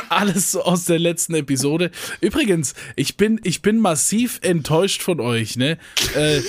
[0.08, 1.90] alles so aus der letzten Episode.
[2.20, 5.78] Übrigens, ich bin, ich bin massiv enttäuscht von euch, ne?
[6.14, 6.40] Äh,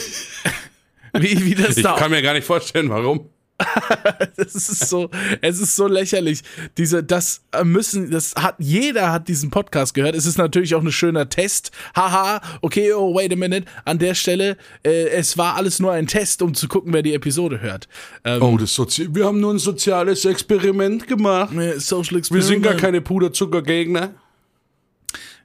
[1.14, 3.30] wie, wie das Ich da kann mir gar nicht vorstellen, warum.
[4.38, 5.10] Es ist so,
[5.42, 6.42] es ist so lächerlich.
[6.78, 10.16] Diese, das äh, müssen, das hat, jeder hat diesen Podcast gehört.
[10.16, 11.72] Es ist natürlich auch ein schöner Test.
[11.96, 13.66] Haha, okay, oh, wait a minute.
[13.86, 17.14] An der Stelle, äh, es war alles nur ein Test, um zu gucken, wer die
[17.14, 17.88] Episode hört.
[18.24, 21.52] Ähm, Oh, das Sozi wir haben nur ein soziales Experiment gemacht.
[21.78, 22.48] Social Wir Experiment.
[22.48, 24.12] sind gar keine Puderzuckergegner.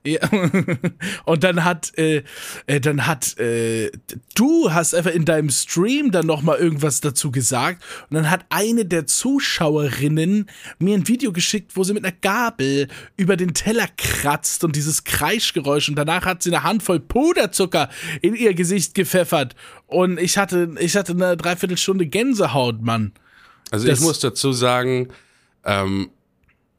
[0.04, 0.18] Ja.
[1.26, 2.24] Und dann hat, äh,
[2.66, 3.92] äh, dann hat, äh,
[4.34, 7.84] du hast einfach in deinem Stream dann nochmal irgendwas dazu gesagt.
[8.10, 10.46] Und dann hat eine der Zuschauerinnen
[10.78, 15.04] mir ein Video geschickt, wo sie mit einer Gabel über den Teller kratzt und dieses
[15.04, 15.88] Kreischgeräusch.
[15.88, 17.88] Und danach hat sie eine Handvoll Puderzucker
[18.22, 19.54] in ihr Gesicht gepfeffert.
[19.86, 23.12] Und ich hatte, ich hatte eine Dreiviertelstunde Gänsehaut, Mann.
[23.70, 25.08] Also Das- ich muss dazu sagen,
[25.64, 26.10] ähm,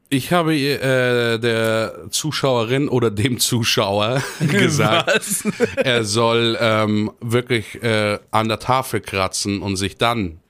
[0.08, 5.44] ich habe äh, der Zuschauerin oder dem Zuschauer gesagt,
[5.76, 10.40] er soll ähm, wirklich äh, an der Tafel kratzen und sich dann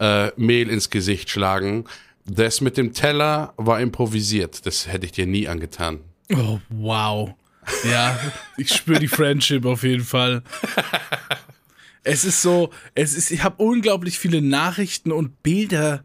[0.00, 1.84] äh, Mehl ins Gesicht schlagen.
[2.24, 4.66] Das mit dem Teller war improvisiert.
[4.66, 6.00] Das hätte ich dir nie angetan.
[6.34, 7.34] Oh, wow.
[7.90, 8.18] Ja,
[8.56, 10.42] ich spüre die Friendship auf jeden Fall.
[12.02, 16.04] Es ist so, es ist, ich habe unglaublich viele Nachrichten und Bilder,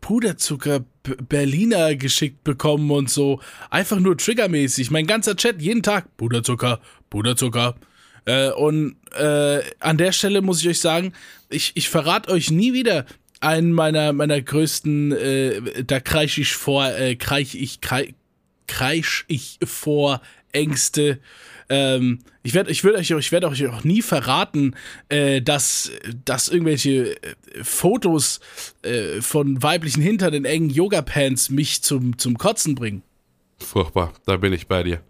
[0.00, 0.84] Puderzucker,
[1.28, 3.40] Berliner geschickt bekommen und so.
[3.70, 4.90] Einfach nur triggermäßig.
[4.90, 7.76] Mein ganzer Chat, jeden Tag, Puderzucker, Puderzucker.
[8.24, 11.12] Äh, und äh, an der Stelle muss ich euch sagen,
[11.48, 13.06] ich, ich verrate euch nie wieder
[13.40, 18.14] einen meiner, meiner größten, äh, da kreisch ich vor, äh, kreich ich, krei,
[18.66, 20.20] kreisch ich vor
[20.52, 21.18] Ängste.
[21.70, 24.74] Ähm, ich werde ich werd euch, ich werd euch auch nie verraten,
[25.08, 25.92] äh, dass,
[26.24, 28.40] dass irgendwelche äh, Fotos
[28.82, 33.02] äh, von weiblichen Hintern in engen Yoga-Pants mich zum, zum Kotzen bringen.
[33.58, 35.00] Furchtbar, da bin ich bei dir.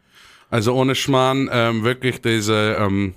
[0.50, 3.14] Also ohne Schmarrn, ähm, wirklich diese, ähm,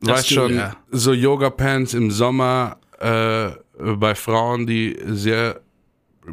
[0.00, 0.76] weißt stimmt, schon, ja.
[0.90, 5.60] so Yoga-Pants im Sommer äh, bei Frauen, die sehr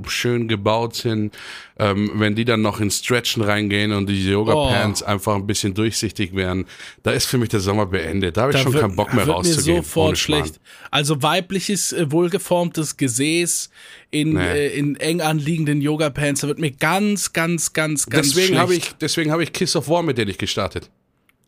[0.08, 1.36] schön gebaut sind,
[1.80, 6.36] ähm, wenn die dann noch in Stretchen reingehen und die Yoga-Pants einfach ein bisschen durchsichtig
[6.36, 6.66] werden,
[7.04, 8.38] da ist für mich der Sommer beendet.
[8.38, 9.78] Da habe ich Da schon wird- keinen Bock mehr wird rauszugehen.
[9.78, 10.60] mir sofort schlecht.
[10.92, 13.70] Also weibliches, äh, wohlgeformtes Gesäß
[14.12, 14.42] in, Nee.
[14.42, 18.62] äh, in eng anliegenden Yoga-Pants, da wird mir ganz, ganz, ganz, ganz Deswegen schlecht.
[18.62, 20.90] habe ich, deswegen habe ich Kiss of War mit dir nicht gestartet.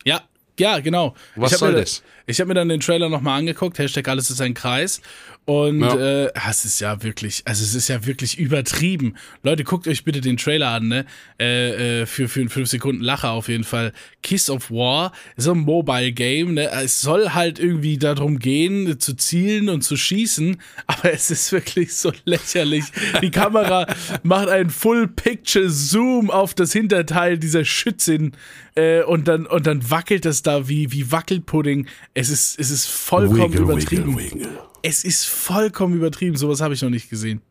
[0.04, 0.22] Ja,
[0.58, 1.14] ja, genau.
[1.36, 2.02] Was soll mir, das?
[2.26, 5.00] Ich habe mir dann den Trailer nochmal angeguckt, Hashtag alles ist ein Kreis.
[5.46, 5.96] Und Ja.
[6.26, 9.16] äh, es ist ja wirklich, also es ist ja wirklich übertrieben.
[9.42, 11.06] Leute, guckt euch bitte den Trailer an, ne?
[11.40, 13.92] Äh, äh, für, für einen 5 Sekunden Lacher auf jeden Fall.
[14.22, 16.70] Kiss of War, so ein Mobile Game, ne?
[16.70, 21.94] Es soll halt irgendwie darum gehen, zu zielen und zu schießen, aber es ist wirklich
[21.94, 22.84] so lächerlich.
[23.20, 23.86] Die Kamera
[24.22, 28.32] macht einen Full-Picture-Zoom auf das Hinterteil dieser Schützin
[28.76, 31.86] äh, und, dann, und dann wackelt das da wie, wie Wackelpudding.
[32.14, 34.16] Es ist, es ist vollkommen Wiggle, übertrieben.
[34.16, 34.58] wiggle, wiggle.
[34.82, 36.36] Es ist vollkommen übertrieben.
[36.36, 37.42] Sowas habe ich noch nicht gesehen.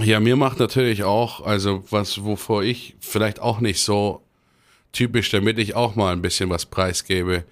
[0.00, 4.22] Ja, mir macht natürlich auch, also was, wovor ich vielleicht auch nicht so
[4.92, 7.44] typisch, damit ich auch mal ein bisschen was preisgebe,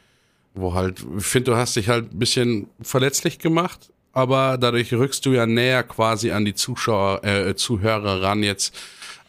[0.54, 5.24] wo halt, ich finde, du hast dich halt ein bisschen verletzlich gemacht, aber dadurch rückst
[5.26, 8.74] du ja näher quasi an die Zuschauer, äh, Zuhörer ran jetzt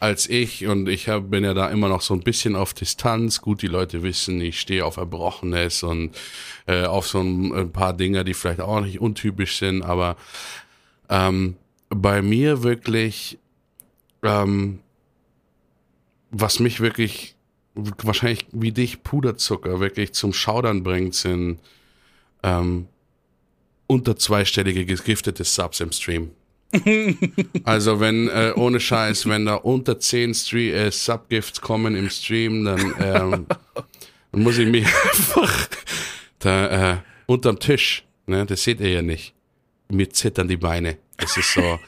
[0.02, 3.40] als ich und ich hab, bin ja da immer noch so ein bisschen auf Distanz.
[3.40, 6.18] Gut, die Leute wissen, ich stehe auf Erbrochenes und
[6.66, 10.18] äh, auf so ein, ein paar Dinge, die vielleicht auch nicht untypisch sind, aber
[11.08, 11.56] ähm,
[11.90, 13.38] bei mir wirklich,
[14.24, 14.80] ähm,
[16.32, 17.36] was mich wirklich
[17.76, 21.60] wahrscheinlich wie dich Puderzucker wirklich zum Schaudern bringt, sind
[22.42, 22.88] ähm,
[23.86, 26.32] unter zweistellige gegiftete Subs im Stream.
[27.64, 32.66] also wenn, äh, ohne Scheiß, wenn da unter 10 Stre äh, Subgifts kommen im Stream,
[32.66, 33.46] dann, ähm,
[34.32, 35.68] dann muss ich mich einfach
[36.40, 39.34] da äh, unterm Tisch, ne, das seht ihr ja nicht,
[39.90, 40.98] mir zittern die Beine.
[41.18, 41.80] Das ist so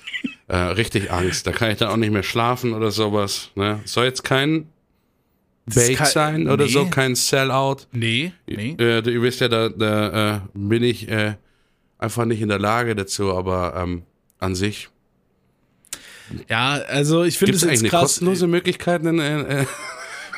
[0.48, 1.48] äh, richtig Angst.
[1.48, 3.50] Da kann ich dann auch nicht mehr schlafen oder sowas.
[3.56, 3.82] Ne?
[3.86, 4.67] Soll jetzt kein
[5.74, 6.72] kein- sein oder nee.
[6.72, 7.88] so, kein Sellout.
[7.91, 8.76] Nee, nee.
[8.80, 11.36] Äh, ihr wisst ja, da, da äh, bin ich äh,
[11.98, 14.04] einfach nicht in der Lage dazu, aber ähm,
[14.44, 14.90] an sich.
[16.50, 18.02] Ja, also ich finde es es eigentlich jetzt eine krass.
[18.02, 19.04] kostenlose Möglichkeit?
[19.06, 19.66] Äh, äh,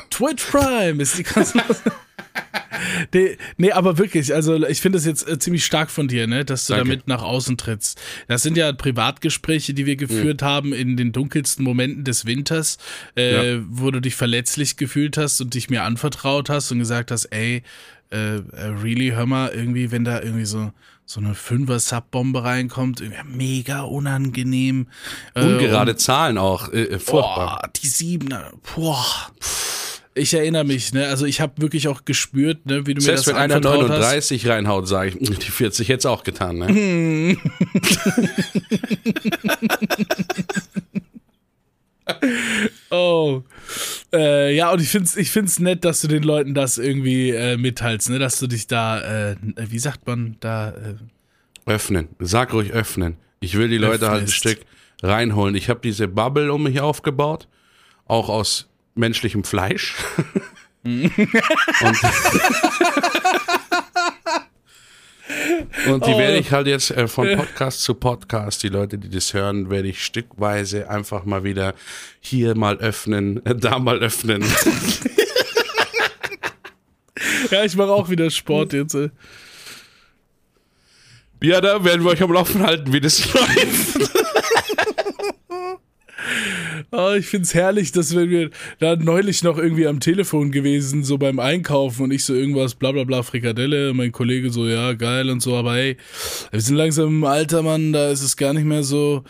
[0.10, 1.82] Twitch Prime ist die kostenlose.
[3.14, 6.44] nee, nee, aber wirklich, also ich finde das jetzt äh, ziemlich stark von dir, ne,
[6.44, 6.90] dass du Danke.
[6.90, 8.00] damit nach außen trittst.
[8.28, 10.46] Das sind ja Privatgespräche, die wir geführt Mhm.
[10.46, 12.78] haben in den dunkelsten Momenten des Winters,
[13.16, 13.64] äh, Ja.
[13.70, 17.64] wo du dich verletzlich gefühlt hast und dich mir anvertraut hast und gesagt hast, ey,
[18.16, 20.72] äh, äh, really, hör mal, irgendwie, wenn da irgendwie so
[21.08, 24.88] so eine Fünfer-Sub-Bombe reinkommt, mega unangenehm.
[25.36, 26.74] Äh, ungerade Zahlen auch.
[26.74, 27.60] Äh, äh, furchtbar.
[27.62, 28.54] Boah, die Siebener.
[28.76, 29.06] Boah.
[30.16, 31.08] Ich erinnere mich, ne?
[31.08, 33.92] Also ich habe wirklich auch gespürt, ne, wie du Selbst mir wenn das einer anvertraut
[33.92, 34.00] hast.
[34.00, 36.58] 39 reinhaut, sage ich, die 40 jetzt auch getan.
[36.58, 37.38] Ne?
[42.92, 43.42] Oh.
[44.14, 47.58] Äh, ja, und ich find's, ich find's nett, dass du den Leuten das irgendwie äh,
[47.58, 48.20] mitteilst, ne?
[48.20, 50.96] Dass du dich da, äh, wie sagt man, da, äh,
[51.66, 52.10] Öffnen.
[52.20, 53.18] Sag ruhig öffnen.
[53.40, 54.36] Ich will die Leute halt ein Öffnest.
[54.36, 54.60] Stück
[55.02, 55.56] reinholen.
[55.56, 57.48] Ich habe diese Bubble um mich aufgebaut,
[58.06, 59.96] auch aus menschlichem Fleisch.
[60.84, 61.12] und,
[65.88, 66.18] und die Oh.
[66.18, 69.88] werde ich halt jetzt äh, von Podcast zu Podcast, die Leute, die das hören, werde
[69.88, 71.74] ich stückweise einfach mal wieder
[72.20, 74.44] hier mal öffnen, äh, da mal öffnen.
[77.52, 78.96] ja, ich mache auch wieder Sport jetzt.
[78.96, 79.10] Äh.
[81.44, 84.12] Ja, da werden wir euch am Laufen halten, wie das läuft.
[86.92, 91.18] Oh, ich find's herrlich, dass wenn wir da neulich noch irgendwie am Telefon gewesen, so
[91.18, 95.30] beim Einkaufen und ich so irgendwas, bla bla bla, Frikadelle, mein Kollege so, ja, geil
[95.30, 95.98] und so, aber hey,
[96.52, 99.24] wir sind langsam im Alter, Mann, da ist es gar nicht mehr so,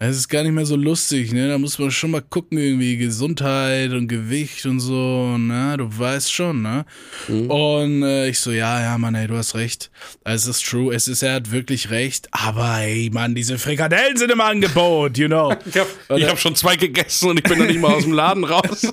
[0.00, 1.48] es ist gar nicht mehr so lustig, ne?
[1.48, 5.74] Da muss man schon mal gucken, irgendwie Gesundheit und Gewicht und so, ne?
[5.76, 6.84] Du weißt schon, ne?
[7.26, 7.50] Mhm.
[7.50, 9.90] Und äh, ich so, ja, ja, Mann, ey, du hast recht.
[10.22, 12.28] Es ist true, es ist, er hat wirklich recht.
[12.30, 15.52] Aber ey, Mann, diese Frikadellen sind im Angebot, you know.
[15.66, 15.90] ich habe
[16.28, 18.86] hab schon zwei gegessen und ich bin noch nicht mal aus dem Laden raus.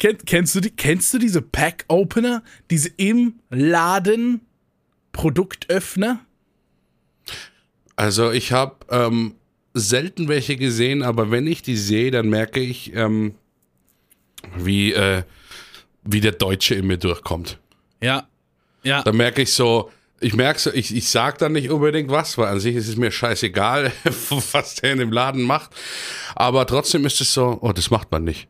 [0.00, 2.42] kenn, kennst, du die, kennst du diese Pack-Opener?
[2.68, 4.40] Diese im Laden
[5.12, 6.18] Produktöffner?
[7.98, 9.34] Also ich habe ähm,
[9.74, 13.34] selten welche gesehen, aber wenn ich die sehe, dann merke ich, ähm,
[14.56, 15.24] wie, äh,
[16.04, 17.58] wie der Deutsche in mir durchkommt.
[18.00, 18.28] Ja,
[18.84, 19.02] ja.
[19.02, 22.46] Da merke ich so, ich merke so, ich, ich sag dann nicht unbedingt was, weil
[22.46, 23.90] an sich ist es mir scheißegal,
[24.52, 25.72] was der in dem Laden macht.
[26.36, 28.46] Aber trotzdem ist es so, oh, das macht man nicht.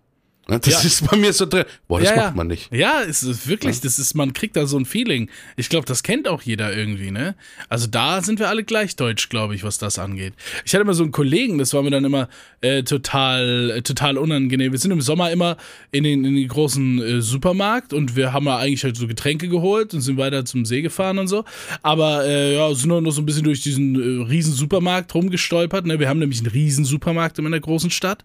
[0.49, 0.81] Das ja.
[0.81, 1.65] ist bei mir so drin.
[1.89, 2.73] Boah, das ja, macht man nicht.
[2.73, 5.29] Ja, es ist wirklich, das ist, man kriegt da so ein Feeling.
[5.57, 7.35] Ich glaube, das kennt auch jeder irgendwie, ne?
[7.69, 10.33] Also da sind wir alle gleich deutsch, glaube ich, was das angeht.
[10.65, 12.31] Ich hatte immer so einen Kollegen, das war mir dann immer
[12.63, 14.73] äh, total, äh, total unangenehm.
[14.73, 15.59] Wir sind im Sommer immer
[15.93, 19.49] in den, in den großen äh, Supermarkt und wir haben ja eigentlich halt so Getränke
[19.49, 21.45] geholt und sind weiter zum See gefahren und so.
[21.83, 25.85] Aber äh, ja, sind noch so ein bisschen durch diesen äh, riesen Supermarkt rumgestolpert.
[25.85, 25.99] Ne?
[25.99, 28.25] Wir haben nämlich einen riesen Supermarkt in einer großen Stadt.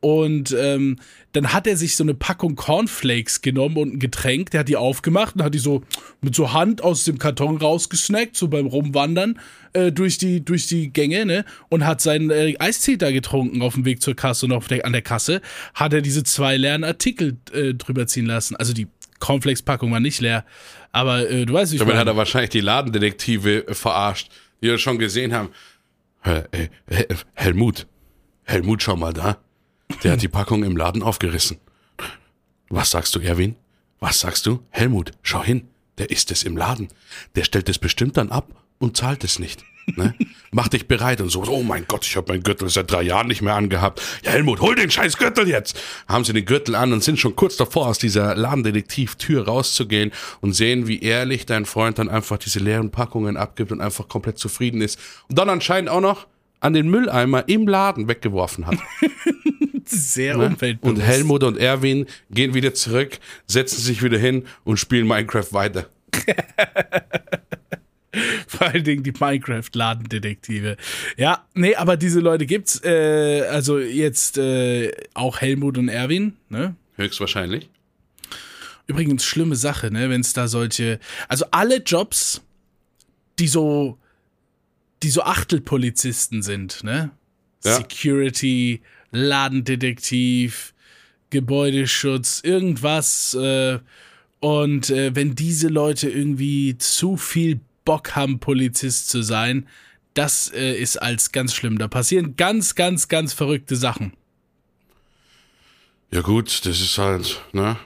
[0.00, 0.98] Und ähm,
[1.34, 4.76] dann hat er sich so eine Packung Cornflakes genommen und ein Getränk, der hat die
[4.76, 5.82] aufgemacht und hat die so
[6.20, 9.40] mit so Hand aus dem Karton rausgesnackt, so beim Rumwandern
[9.72, 11.44] äh, durch, die, durch die Gänge, ne?
[11.68, 14.86] Und hat seinen äh, Eistee da getrunken auf dem Weg zur Kasse und auf der,
[14.86, 15.40] an der Kasse
[15.74, 18.54] hat er diese zwei leeren Artikel äh, drüber ziehen lassen.
[18.54, 18.86] Also die
[19.18, 20.44] Cornflakes-Packung war nicht leer,
[20.92, 22.00] aber äh, du weißt, wie ich Damit meine.
[22.02, 24.30] hat er wahrscheinlich die Ladendetektive äh, verarscht,
[24.62, 25.48] die das schon gesehen haben.
[26.22, 26.68] Äh,
[27.34, 27.88] Helmut,
[28.44, 29.38] Helmut, schau mal da.
[30.02, 31.58] Der hat die Packung im Laden aufgerissen.
[32.68, 33.56] Was sagst du, Erwin?
[34.00, 34.60] Was sagst du?
[34.70, 35.68] Helmut, schau hin.
[35.98, 36.88] Der ist es im Laden.
[37.36, 39.64] Der stellt es bestimmt dann ab und zahlt es nicht.
[39.96, 40.14] Ne?
[40.50, 43.28] Mach dich bereit und so, oh mein Gott, ich habe meinen Gürtel seit drei Jahren
[43.28, 44.00] nicht mehr angehabt.
[44.24, 45.80] Ja, Helmut, hol den scheiß Gürtel jetzt!
[46.08, 50.52] Haben sie den Gürtel an und sind schon kurz davor, aus dieser Ladendetektiv-Tür rauszugehen und
[50.54, 54.80] sehen, wie ehrlich dein Freund dann einfach diese leeren Packungen abgibt und einfach komplett zufrieden
[54.80, 54.98] ist.
[55.28, 56.26] Und dann anscheinend auch noch
[56.60, 58.78] an den Mülleimer im Laden weggeworfen hat.
[59.88, 60.46] Sehr ne?
[60.46, 60.96] umweltbewusst.
[60.96, 65.88] Und Helmut und Erwin gehen wieder zurück, setzen sich wieder hin und spielen Minecraft weiter.
[68.46, 70.76] Vor allen Dingen die Minecraft-Ladendetektive.
[71.16, 72.80] Ja, nee, aber diese Leute gibt's.
[72.84, 76.76] Äh, also jetzt äh, auch Helmut und Erwin, ne?
[76.96, 77.68] Höchstwahrscheinlich.
[78.86, 81.00] Übrigens, schlimme Sache, ne, wenn es da solche.
[81.28, 82.42] Also alle Jobs,
[83.38, 83.98] die so,
[85.02, 87.10] die so Achtelpolizisten sind, ne?
[87.64, 87.76] Ja.
[87.76, 88.82] Security,
[89.14, 90.74] Ladendetektiv,
[91.30, 93.34] Gebäudeschutz, irgendwas.
[93.34, 93.78] Äh,
[94.40, 99.66] und äh, wenn diese Leute irgendwie zu viel Bock haben, Polizist zu sein,
[100.14, 101.78] das äh, ist als ganz schlimm.
[101.78, 104.12] Da passieren ganz, ganz, ganz verrückte Sachen.
[106.10, 107.76] Ja gut, das ist halt, ne?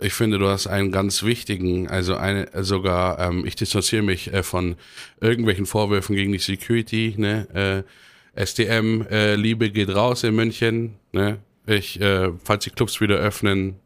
[0.00, 4.44] Ich finde, du hast einen ganz wichtigen, also eine, sogar, ähm, ich distanziere mich äh,
[4.44, 4.76] von
[5.20, 7.84] irgendwelchen Vorwürfen gegen die Security, ne?
[7.84, 8.07] Äh,
[8.38, 10.94] SDM, äh, Liebe geht raus in München.
[11.12, 11.38] Ne?
[11.66, 13.76] Ich, äh, falls die Clubs wieder öffnen,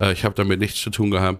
[0.00, 1.38] äh, ich habe damit nichts zu tun gehabt.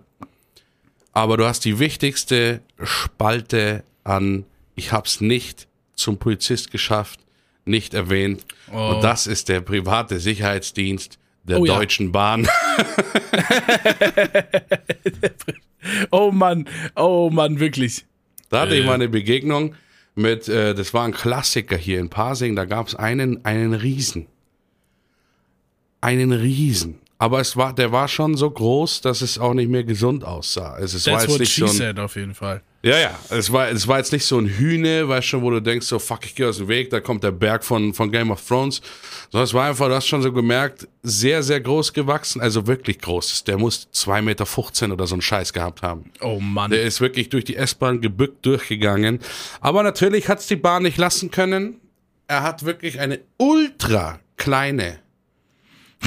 [1.13, 4.45] Aber du hast die wichtigste Spalte an,
[4.77, 7.21] ich habe es nicht zum Polizist geschafft,
[7.65, 8.45] nicht erwähnt.
[8.73, 8.95] Oh.
[8.95, 12.13] Und das ist der private Sicherheitsdienst der oh, Deutschen ja.
[12.13, 12.49] Bahn.
[16.11, 18.05] oh Mann, oh Mann, wirklich.
[18.51, 19.75] Da hatte ich mal eine Begegnung
[20.17, 24.27] mit, äh, das war ein Klassiker hier in Pasing, da gab es einen, einen Riesen.
[26.01, 26.99] Einen Riesen.
[27.19, 30.73] Aber es war, der war schon so groß, dass es auch nicht mehr gesund aussah.
[30.73, 32.63] Also es That's war jetzt what nicht she so ein, said auf jeden Fall.
[32.87, 33.19] Ja, ja.
[33.31, 35.99] Es war, es war jetzt nicht so ein Hühne, weißt du, wo du denkst, so
[35.99, 38.81] fuck, ich gehe aus dem Weg, da kommt der Berg von, von Game of Thrones.
[39.33, 43.01] Sondern es war einfach, du hast schon so gemerkt, sehr, sehr groß gewachsen, also wirklich
[43.01, 43.43] groß.
[43.43, 46.13] Der muss 2,15 Meter oder so einen Scheiß gehabt haben.
[46.21, 46.71] Oh Mann.
[46.71, 49.19] Der ist wirklich durch die S-Bahn gebückt durchgegangen.
[49.61, 51.81] Aber natürlich hat es die Bahn nicht lassen können.
[52.29, 55.01] Er hat wirklich eine ultra kleine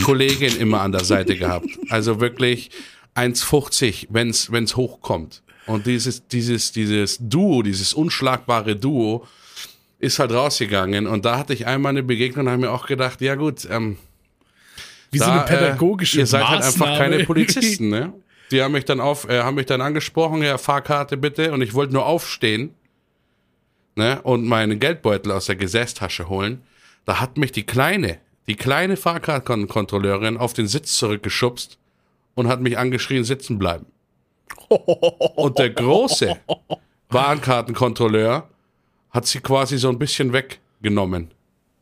[0.05, 1.67] Kollegin immer an der Seite gehabt.
[1.89, 2.71] Also wirklich
[3.15, 4.29] 1,50, wenn
[4.63, 5.43] es hochkommt.
[5.69, 9.27] Und dieses, dieses, dieses Duo, dieses unschlagbare Duo,
[9.99, 11.05] ist halt rausgegangen.
[11.05, 13.97] Und da hatte ich einmal eine Begegnung und habe mir auch gedacht, ja gut, ähm,
[15.11, 18.13] wie da, so eine pädagogische äh, Ihr seid halt einfach keine Polizisten, ne?
[18.49, 21.51] Die haben mich dann auf, äh, haben mich dann angesprochen, ja, Fahrkarte bitte.
[21.51, 22.73] Und ich wollte nur aufstehen,
[23.95, 26.63] ne, und meinen Geldbeutel aus der Gesäßtasche holen.
[27.05, 28.17] Da hat mich die kleine,
[28.47, 31.77] die kleine Fahrkartenkontrolleurin auf den Sitz zurückgeschubst
[32.33, 33.85] und hat mich angeschrien, sitzen bleiben.
[34.69, 36.37] Und der große
[37.09, 38.47] Bahnkartenkontrolleur
[39.11, 41.31] hat sie quasi so ein bisschen weggenommen.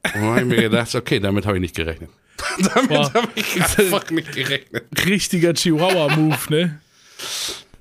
[0.03, 2.09] Und dann habe ich mir gedacht, okay, damit habe ich nicht gerechnet.
[2.73, 4.85] damit habe ich einfach nicht gerechnet.
[5.05, 6.81] Richtiger Chihuahua-Move, ne?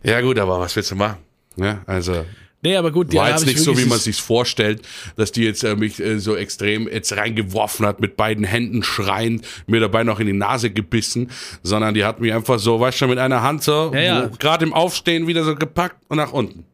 [0.03, 1.19] Ja gut, aber was willst du machen?
[1.57, 2.25] Ja, also
[2.63, 4.83] Nee, aber gut, war da jetzt nicht so, wie man sich vorstellt,
[5.17, 9.47] dass die jetzt äh, mich äh, so extrem jetzt reingeworfen hat, mit beiden Händen schreiend,
[9.67, 11.31] mir dabei noch in die Nase gebissen,
[11.63, 14.31] sondern die hat mich einfach so, weißt du, mit einer Hand so, Ja, ja.
[14.39, 16.65] gerade im Aufstehen wieder so gepackt und nach unten.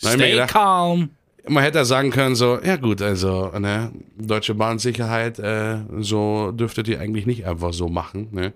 [0.00, 1.10] Stay gedacht, calm.
[1.48, 7.00] man hätte sagen können, so, ja gut, also, ne, Deutsche Bahnsicherheit, äh, so dürftet ihr
[7.00, 8.52] eigentlich nicht einfach so machen, ne.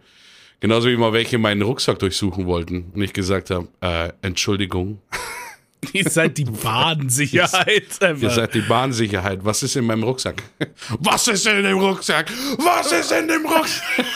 [0.61, 5.01] Genauso wie mal welche meinen Rucksack durchsuchen wollten und ich gesagt habe, äh, Entschuldigung,
[5.93, 7.99] Ihr seid die Badensicherheit.
[8.01, 10.43] ihr seid die Bahnsicherheit, was ist in meinem Rucksack?
[11.01, 12.31] Was ist in dem Rucksack?
[12.59, 14.07] Was ist in dem Rucksack?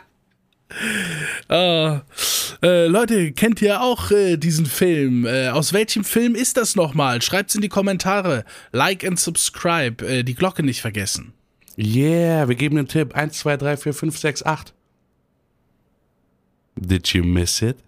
[1.48, 2.02] Ah,
[2.62, 5.24] äh, Leute, kennt ihr auch äh, diesen Film?
[5.26, 7.22] Äh, aus welchem Film ist das nochmal?
[7.22, 8.44] Schreibt's in die Kommentare.
[8.70, 10.06] Like and subscribe.
[10.06, 11.32] Äh, die Glocke nicht vergessen.
[11.78, 13.14] Yeah, wir geben einen Tipp.
[13.16, 14.74] 1, 2, 3, 4, 5, 6, 8.
[16.76, 17.78] Did you miss it?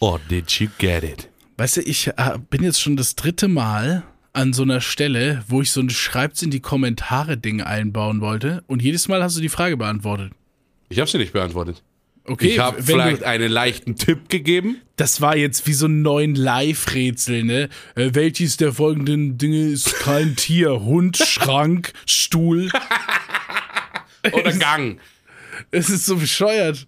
[0.00, 1.28] Or did you get it?
[1.58, 5.60] Weißt du, ich äh, bin jetzt schon das dritte Mal an so einer Stelle, wo
[5.60, 8.64] ich so ein Schreibt's in die Kommentare-Ding einbauen wollte.
[8.66, 10.32] Und jedes Mal hast du die Frage beantwortet.
[10.88, 11.82] Ich habe sie nicht beantwortet.
[12.24, 14.76] Okay, ich habe vielleicht du, einen leichten Tipp gegeben.
[14.96, 17.68] das war jetzt wie so ein neuen Live-Rätsel, ne?
[17.94, 20.80] Äh, welches der folgenden Dinge ist kein Tier?
[20.82, 22.70] Hund, Schrank, Stuhl.
[24.32, 24.98] Oder Gang.
[25.70, 26.86] Es ist so bescheuert.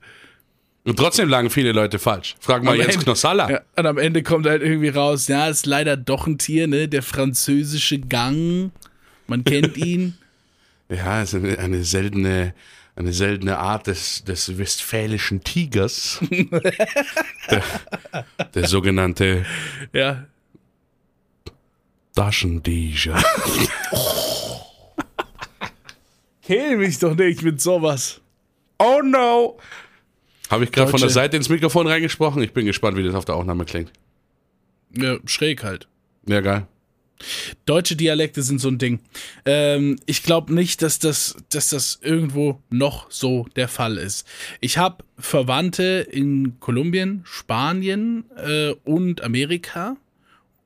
[0.84, 2.34] Und trotzdem lagen viele Leute falsch.
[2.40, 3.50] Frag mal Am Jens Ende- Knossalla.
[3.50, 6.88] Ja, und am Ende kommt halt irgendwie raus, ja, ist leider doch ein Tier, ne?
[6.88, 8.72] Der französische Gang.
[9.28, 10.18] Man kennt ihn.
[10.88, 12.52] Ja, es ist eine, eine seltene,
[12.96, 16.18] eine seltene Art des, des westfälischen Tigers.
[16.30, 17.62] der,
[18.54, 19.46] der sogenannte
[19.92, 20.26] ja.
[22.14, 23.22] Taschentiger.
[26.42, 28.20] Kill mich doch nicht mit sowas.
[28.78, 29.58] Oh no!
[30.52, 32.42] Habe ich gerade von der Seite ins Mikrofon reingesprochen?
[32.42, 33.90] Ich bin gespannt, wie das auf der Aufnahme klingt.
[34.94, 35.88] Ja, schräg halt.
[36.26, 36.66] Ja, geil.
[37.64, 39.00] Deutsche Dialekte sind so ein Ding.
[39.46, 44.26] Ähm, ich glaube nicht, dass das, dass das irgendwo noch so der Fall ist.
[44.60, 49.96] Ich habe Verwandte in Kolumbien, Spanien äh, und Amerika.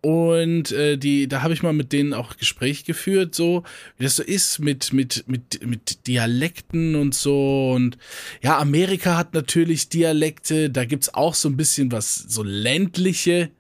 [0.07, 3.65] Und äh, die, da habe ich mal mit denen auch Gespräch geführt, so
[3.99, 7.73] wie das so ist mit, mit, mit, mit Dialekten und so.
[7.75, 7.99] Und
[8.41, 13.51] ja, Amerika hat natürlich Dialekte, da gibt's auch so ein bisschen was, so ländliche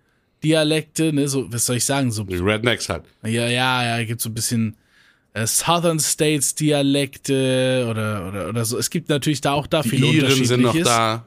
[0.44, 3.02] Dialekte, ne, so, was soll ich sagen, so Die Rednecks halt.
[3.24, 4.76] ja, ja, ja, gibt so ein bisschen
[5.32, 8.78] äh, Southern States Dialekte oder, oder, oder so.
[8.78, 11.26] Es gibt natürlich da auch da Die viele Iren sind noch da.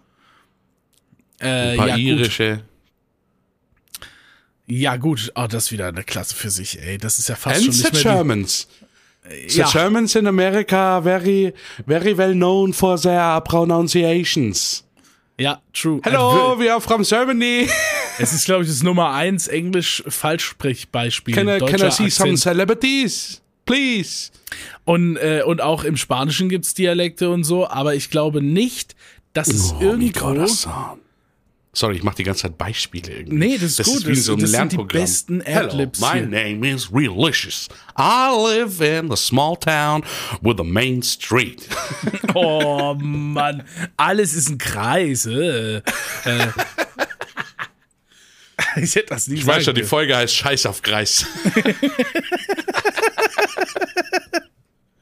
[1.41, 2.68] Äh, Ein paar ja, gut.
[4.70, 5.32] Ja, gut.
[5.36, 6.97] Oh, das ist wieder eine Klasse für sich, ey.
[6.97, 8.67] Das ist ja fast And schon the nicht mehr Germans.
[8.67, 11.53] die, The ja, Germans in America very,
[11.86, 14.84] very well known for their pronunciations.
[15.39, 16.01] ja, true.
[16.03, 17.67] Hello, we are from Germany.
[18.22, 21.34] Es ist, glaube ich, das Nummer eins Englisch Falschsprechbeispiel.
[21.34, 22.39] Can I, can I see some Akzent.
[22.39, 23.41] celebrities?
[23.65, 24.32] Please.
[24.84, 28.95] Und, äh, und auch im Spanischen gibt's Dialekte und so, aber ich glaube nicht,
[29.32, 30.99] dass es Oh, mi irgendwo.
[31.80, 33.38] Sorry, ich mache die ganze Zeit Beispiele irgendwie.
[33.38, 34.05] Nee, das ist gut.
[34.05, 35.01] wie Das- so ein das sind die Lernprogramm.
[35.01, 36.25] besten Hello, Adlibs my hier.
[36.27, 37.69] name is Relicious.
[37.97, 40.03] I live in a small town
[40.41, 41.67] with a main street.
[42.36, 43.63] Oh Mann,
[43.97, 45.25] alles ist ein Kreis.
[45.25, 45.77] Äh.
[45.77, 45.82] Äh.
[48.82, 49.84] ich hätte das nicht Ich weiß schon, sagen die.
[49.84, 51.25] Folge heißt Scheiß auf Kreis.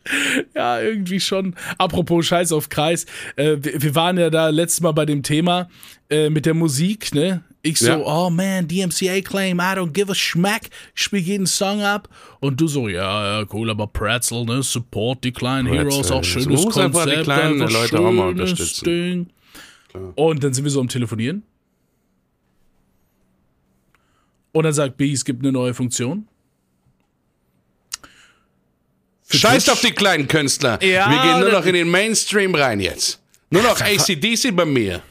[0.55, 1.55] Ja, irgendwie schon.
[1.77, 3.05] Apropos Scheiß auf Kreis.
[3.35, 5.69] Äh, wir, wir waren ja da letztes Mal bei dem Thema
[6.09, 7.43] äh, mit der Musik, ne?
[7.63, 7.97] Ich so, Ja.
[7.99, 10.69] oh man, DMCA claim, I don't give a schmack.
[10.95, 12.07] Ich spiel jeden Song ab.
[12.39, 14.63] Und du so, ja, ja, cool, aber Pretzel, ne?
[14.63, 15.91] Support die kleinen Pretzel.
[15.91, 17.17] Heroes, auch Es schönes einfach Konzept.
[17.19, 18.85] die kleinen einfach Leute auch mal unterstützen.
[18.85, 19.27] Ding.
[20.15, 21.43] Und dann sind wir so am Telefonieren.
[24.51, 26.27] Und dann sagt B, es gibt eine neue Funktion.
[29.31, 30.81] Scheiß auf die kleinen Künstler.
[30.83, 33.19] Ja, Wir gehen nur noch in den Mainstream rein jetzt.
[33.49, 35.01] Nur noch ACDC bei mir.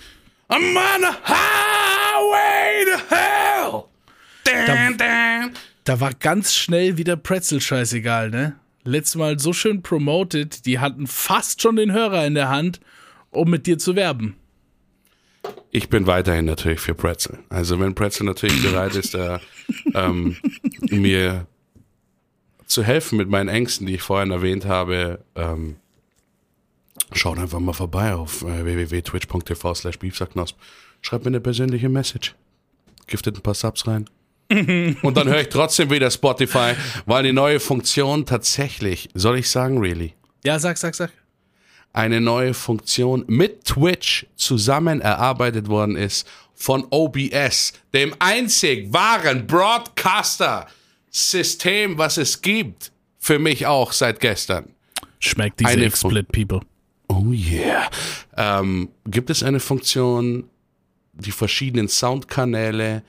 [0.48, 3.84] I'm on a highway to hell.
[4.44, 5.50] Dan, dan.
[5.84, 8.56] Da war ganz schnell wieder Pretzel scheißegal, ne?
[8.84, 12.80] Letztes Mal so schön promoted, die hatten fast schon den Hörer in der Hand,
[13.30, 14.36] um mit dir zu werben.
[15.72, 17.38] ich bin weiterhin natürlich für Pretzel.
[17.48, 19.38] Also wenn Pretzel natürlich bereit ist, äh,
[19.94, 20.36] ähm,
[20.90, 21.46] mir
[22.66, 25.76] zu helfen mit meinen Ängsten, die ich vorhin erwähnt habe, ähm,
[27.12, 30.56] schaut einfach mal vorbei auf äh, www.twitch.tv slash beefsacknosp.
[31.00, 32.34] Schreibt mir eine persönliche Message.
[33.06, 34.08] Giftet ein paar Subs rein.
[34.50, 39.78] Und dann höre ich trotzdem wieder Spotify, weil die neue Funktion tatsächlich, soll ich sagen,
[39.78, 40.14] really?
[40.44, 41.10] Ja, sag, sag, sag.
[41.92, 49.46] Eine neue Funktion mit Twitch zusammen erarbeitet worden ist von OBS, dem einzig wahren
[51.16, 52.92] Broadcaster-System, was es gibt.
[53.18, 54.66] Für mich auch seit gestern.
[55.18, 56.60] Schmeckt diese Eine Split People.
[57.08, 57.90] Oh yeah.
[58.36, 60.44] Ähm, gibt es eine Funktion,
[61.14, 63.02] die verschiedenen Soundkanäle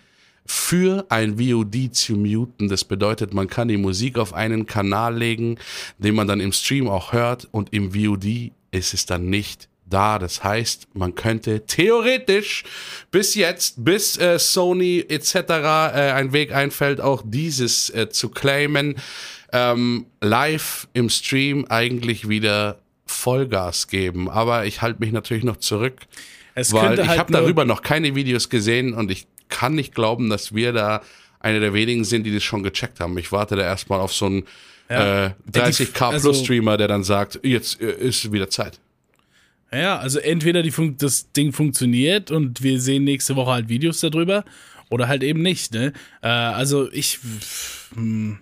[0.45, 2.69] für ein VOD zu muten?
[2.69, 5.57] Das bedeutet, man kann die Musik auf einen Kanal legen,
[5.97, 10.19] den man dann im Stream auch hört und im VOD ist es dann nicht da.
[10.19, 12.63] Das heißt, man könnte theoretisch
[13.11, 15.35] bis jetzt, bis äh, Sony etc.
[15.35, 18.95] Äh, ein Weg einfällt, auch dieses äh, zu claimen,
[19.53, 24.29] ähm, live im Stream eigentlich wieder Vollgas geben.
[24.29, 25.95] Aber ich halte mich natürlich noch zurück,
[26.55, 30.29] Es weil ich halt habe darüber noch keine Videos gesehen und ich kann nicht glauben,
[30.29, 31.01] dass wir da
[31.39, 33.17] einer der wenigen sind, die das schon gecheckt haben.
[33.17, 34.43] Ich warte da erstmal auf so einen
[34.89, 35.27] Ja.
[35.27, 38.79] äh, 30k Also- Plus Streamer, der dann sagt, jetzt äh, ist wieder Zeit.
[39.72, 43.99] Ja, also entweder die Fun das Ding funktioniert und wir sehen nächste Woche halt Videos
[43.99, 44.45] darüber
[44.89, 45.91] oder halt eben nicht, ne?
[46.22, 47.20] Äh, also ich,
[47.93, 48.39] hm,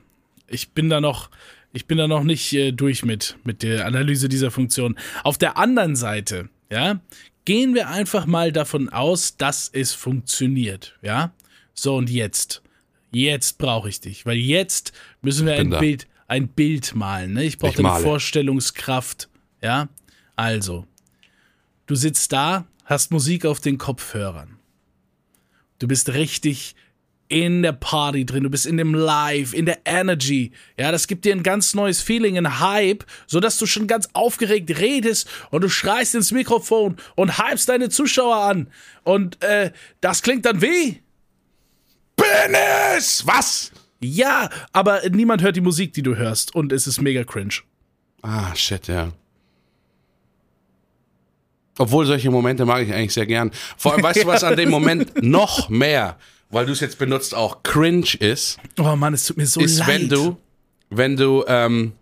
[0.47, 1.31] ich bin da noch,
[1.73, 4.97] ich bin da noch nicht äh, durch mit, mit der Analyse dieser Funktion.
[5.23, 6.99] Auf der anderen Seite, ja,
[7.45, 11.33] gehen wir einfach mal davon aus, dass es funktioniert, ja?
[11.73, 12.61] So und jetzt.
[13.11, 15.79] Jetzt brauche ich dich, weil jetzt müssen wir ein da.
[15.79, 17.45] Bild, ein Bild malen, ne?
[17.45, 18.03] Ich brauche Ich eine male.
[18.03, 19.29] Vorstellungskraft,
[19.63, 19.89] ja?
[20.35, 20.85] Also,
[21.85, 24.57] Du sitzt da, hast Musik auf den Kopfhörern.
[25.79, 26.75] Du bist richtig
[27.27, 30.51] in der Party drin, du bist in dem Live, in der Energy.
[30.77, 34.79] Ja, das gibt dir ein ganz neues Feeling, ein Hype, sodass du schon ganz aufgeregt
[34.79, 38.67] redest und du schreist ins Mikrofon und hypst deine Zuschauer an.
[39.03, 39.71] Und äh,
[40.01, 41.01] das klingt dann wie?
[42.15, 43.23] Penis!
[43.25, 43.71] Was?
[44.01, 47.55] Ja, aber niemand hört die Musik, die du hörst und es ist mega cringe.
[48.21, 49.11] Ah, shit, ja.
[51.77, 53.51] Obwohl solche Momente mag ich eigentlich sehr gern.
[53.77, 56.17] Vor allem, weißt du, was an dem Moment noch mehr,
[56.49, 59.79] weil du es jetzt benutzt, auch cringe ist, Oh Mann, es tut mir so ist,
[59.79, 59.87] leid.
[59.87, 60.37] wenn du,
[60.89, 61.93] wenn du ähm,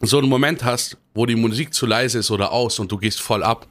[0.00, 3.20] so einen Moment hast, wo die Musik zu leise ist oder aus und du gehst
[3.20, 3.68] voll ab.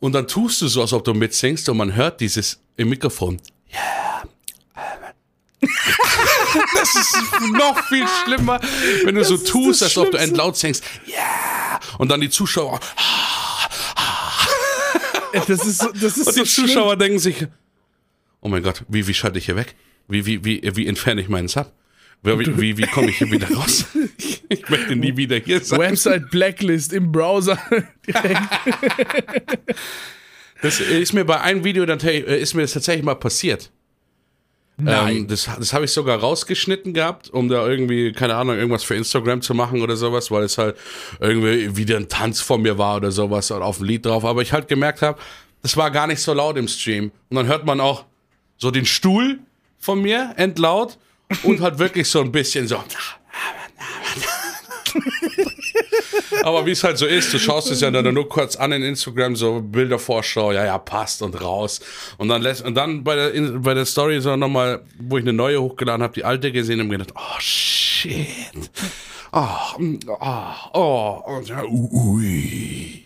[0.00, 3.40] Und dann tust du so, als ob du mitsingst und man hört dieses im Mikrofon.
[3.72, 4.28] Yeah.
[5.60, 7.16] Das ist
[7.52, 8.60] noch viel schlimmer,
[9.04, 10.28] wenn du so ist tust, das als ob du Schlimmste.
[10.30, 10.84] entlaut singst.
[11.06, 11.80] Yeah.
[11.98, 12.80] Und dann die Zuschauer.
[15.32, 16.66] das ist, so- das ist Und so die schlimm.
[16.68, 17.46] Zuschauer denken sich,
[18.40, 19.74] oh mein Gott, wie, wie schalte ich hier weg?
[20.08, 21.72] Wie, wie, wie, wie entferne ich meinen Sub?
[22.22, 23.84] Wie, wie, wie, komme ich hier wieder raus?
[24.50, 25.78] Ich möchte nie wieder hier sein.
[25.78, 27.58] Website Blacklist im Browser.
[30.62, 33.70] Das ist mir bei einem Video dann äh, ist mir das tatsächlich mal passiert.
[34.86, 38.94] Ähm, das das habe ich sogar rausgeschnitten gehabt, um da irgendwie, keine Ahnung, irgendwas für
[38.94, 40.76] Instagram zu machen oder sowas, weil es halt
[41.20, 44.24] irgendwie wieder ein Tanz von mir war oder sowas und auf dem Lied drauf.
[44.24, 45.18] Aber ich halt gemerkt habe,
[45.62, 47.10] das war gar nicht so laut im Stream.
[47.28, 48.04] Und dann hört man auch
[48.56, 49.40] so den Stuhl
[49.78, 50.98] von mir entlaut
[51.42, 52.76] und halt wirklich so ein bisschen so.
[56.42, 58.82] Aber wie es halt so ist, du schaust es ja dann nur kurz an in
[58.82, 61.80] Instagram, so Bildervorschau, ja, ja, passt und raus.
[62.16, 65.24] Und dann lässt, und dann bei der, in- bei der Story so nochmal, wo ich
[65.24, 68.16] eine neue hochgeladen habe, die alte gesehen und mir gedacht, oh shit.
[69.32, 69.46] Oh,
[70.06, 73.04] oh, oh, oh, ja, ui.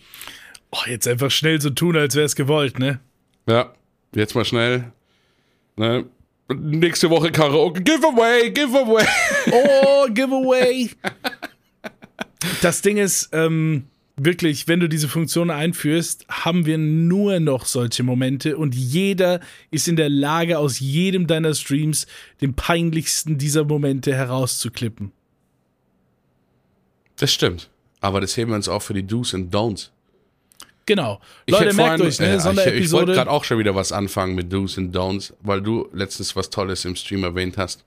[0.71, 2.99] Oh, jetzt einfach schnell so tun, als wäre es gewollt, ne?
[3.47, 3.73] Ja,
[4.15, 4.91] jetzt mal schnell.
[5.75, 6.05] Ne?
[6.53, 7.81] Nächste Woche Karaoke.
[7.81, 9.05] Giveaway, Giveaway.
[9.51, 10.89] Oh, Giveaway!
[12.63, 18.03] Das Ding ist, ähm, wirklich, wenn du diese Funktion einführst, haben wir nur noch solche
[18.03, 22.07] Momente und jeder ist in der Lage, aus jedem deiner Streams
[22.39, 25.11] den peinlichsten dieser Momente herauszuklippen.
[27.17, 27.69] Das stimmt.
[27.99, 29.89] Aber das heben wir uns auch für die Do's und Don'ts.
[30.85, 31.19] Genau.
[31.45, 32.63] Ich Leute, merkt vorhin, euch, ne?
[32.63, 35.61] äh, ich, ich wollte gerade auch schon wieder was anfangen mit Do's und Don'ts, weil
[35.61, 37.83] du letztens was Tolles im Stream erwähnt hast.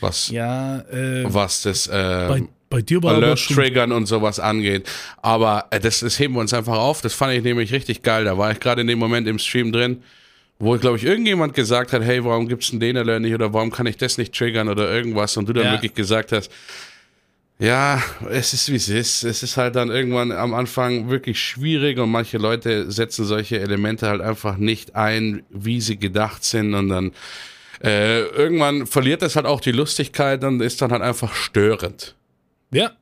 [0.00, 1.90] Was, ja, äh, was das äh,
[2.28, 3.14] bei, bei dir war.
[3.14, 4.88] Alert-Triggern und sowas angeht.
[5.20, 7.00] Aber äh, das, das heben wir uns einfach auf.
[7.02, 8.24] Das fand ich nämlich richtig geil.
[8.24, 10.02] Da war ich gerade in dem Moment im Stream drin,
[10.58, 13.70] wo, glaube ich, irgendjemand gesagt hat, hey, warum gibt's denn den Alert nicht oder warum
[13.70, 15.72] kann ich das nicht triggern oder irgendwas und du dann Ja.
[15.72, 16.50] wirklich gesagt hast,
[17.58, 19.22] Ja, es ist wie es ist.
[19.22, 24.08] Es ist halt dann irgendwann am Anfang wirklich schwierig und manche Leute setzen solche Elemente
[24.08, 27.12] halt einfach nicht ein, wie sie gedacht sind und dann
[27.84, 32.14] äh, irgendwann verliert es halt auch die Lustigkeit und ist dann halt einfach störend.
[32.72, 32.92] Ja.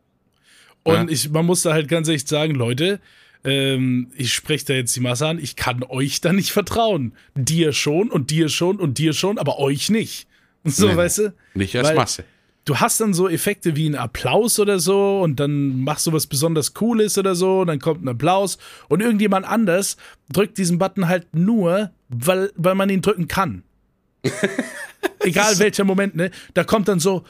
[0.83, 1.07] Und Ja.
[1.09, 3.01] ich, man muss da halt ganz echt sagen, Leute,
[3.45, 7.13] ähm, ich spreche da jetzt die Masse an, ich kann euch da nicht vertrauen.
[7.35, 10.27] Dir schon und dir schon und dir schon, aber euch nicht.
[10.65, 11.35] Und so, Nee, weißt du?
[11.55, 12.25] Nicht als Weil- Masse.
[12.67, 16.27] du hast dann so Effekte wie ein Applaus oder so und dann machst du was
[16.27, 18.59] besonders Cooles oder so und dann kommt ein Applaus
[18.89, 19.97] und irgendjemand anders
[20.33, 23.63] drückt diesen Button halt nur, weil, weil man ihn drücken kann.
[25.21, 26.31] Egal welcher Moment, ne?
[26.55, 27.25] Da kommt dann so,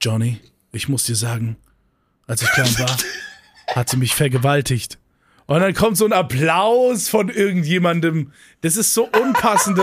[0.00, 0.40] Johnny,
[0.74, 1.56] ich muss dir sagen,
[2.26, 2.96] als ich klein war,
[3.74, 4.98] hat sie mich vergewaltigt.
[5.46, 8.32] Und dann kommt so ein Applaus von irgendjemandem.
[8.62, 9.78] Das ist so unpassend.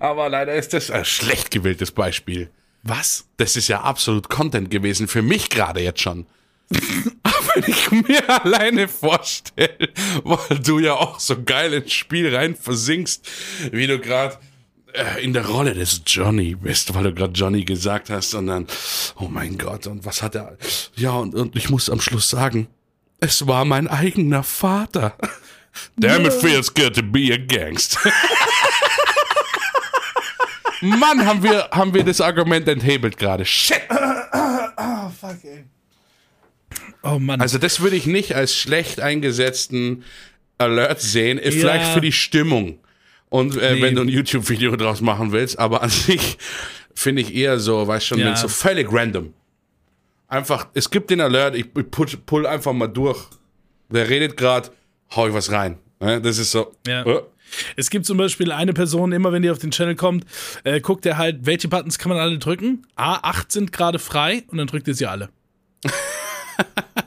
[0.00, 2.50] Aber leider ist das ein schlecht gewähltes Beispiel.
[2.82, 3.26] was?
[3.38, 6.26] Das ist ja absolut Content gewesen für mich gerade jetzt schon.
[7.22, 9.88] Aber wenn ich mir alleine vorstelle,
[10.24, 13.26] weil du ja auch so geil ins Spiel rein versinkst,
[13.72, 14.38] wie du gerade
[14.96, 18.66] äh, in der Rolle des Johnny bist, weil du gerade Johnny gesagt hast und dann,
[19.18, 20.56] oh mein Gott, und was hat er?
[20.96, 22.68] Ja, und, und ich muss am Schluss sagen,
[23.20, 25.16] es war mein eigener Vater.
[25.96, 28.00] Damn, it feels good to be a gangster.
[30.80, 33.44] Mann, haben wir, haben wir das Argument enthebelt gerade.
[33.44, 33.80] Shit!
[37.02, 37.40] Oh Mann.
[37.40, 40.02] Also das würde ich nicht als schlecht eingesetzten
[40.58, 41.94] Alert sehen, äh, vielleicht Ja.
[41.94, 42.78] für die Stimmung.
[43.28, 43.82] Und äh, Nee.
[43.82, 46.38] wenn du ein YouTube-Video draus machen willst, aber an sich
[46.94, 48.36] finde ich eher so, weißt schon, Ja.
[48.36, 49.32] so völlig random.
[50.28, 53.18] Einfach, es gibt den Alert, ich put, pull einfach mal durch.
[53.90, 54.70] Der redet gerade,
[55.14, 55.78] hau ich was rein.
[56.00, 56.72] Ne, Das ist so.
[56.86, 57.04] Ja.
[57.04, 57.22] äh,
[57.76, 60.24] Es gibt zum Beispiel eine Person, immer wenn die auf den Channel kommt,
[60.64, 62.86] äh, guckt er halt, welche Buttons kann man alle drücken.
[62.96, 65.28] A, acht sind gerade frei und dann drückt er sie alle.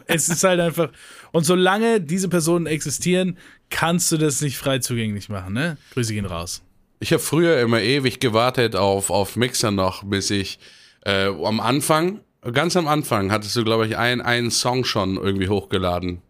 [0.05, 0.89] es ist halt einfach.
[1.31, 3.37] Und solange diese Personen existieren,
[3.69, 5.77] kannst du das nicht frei zugänglich machen, ne?
[5.93, 6.61] Grüße gehen raus.
[6.99, 10.59] Ich habe früher immer ewig gewartet auf, auf Mixer noch, bis ich
[11.05, 12.19] äh, am Anfang,
[12.51, 16.21] ganz am Anfang, hattest du, glaube ich, ein, einen Song schon irgendwie hochgeladen.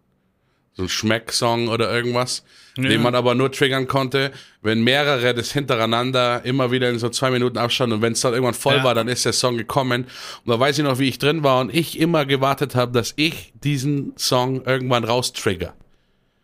[0.74, 2.44] So ein Schmeck-Song oder irgendwas,
[2.76, 7.30] den man aber nur triggern konnte, wenn mehrere das hintereinander immer wieder in so zwei
[7.30, 8.84] Minuten Abstand und wenn es dann irgendwann voll Ja.
[8.84, 10.04] war, dann ist der Song gekommen.
[10.44, 13.12] Und da weiß ich noch, wie ich drin war und ich immer gewartet habe, dass
[13.16, 15.74] ich diesen Song irgendwann raustrigger.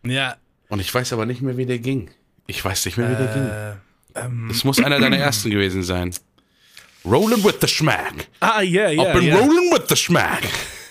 [0.05, 0.35] Ja.
[0.69, 2.09] Und ich weiß aber nicht mehr, wie der ging.
[2.45, 4.23] Ich weiß nicht mehr, wie der ging.
[4.23, 4.49] ähm.
[4.51, 6.13] Es muss einer deiner ersten gewesen sein.
[7.05, 8.27] Rolling with the Schmack.
[8.41, 9.03] Ah, ja, ja.
[9.03, 9.37] I've been ja.
[9.37, 10.43] rolling with the Schmack.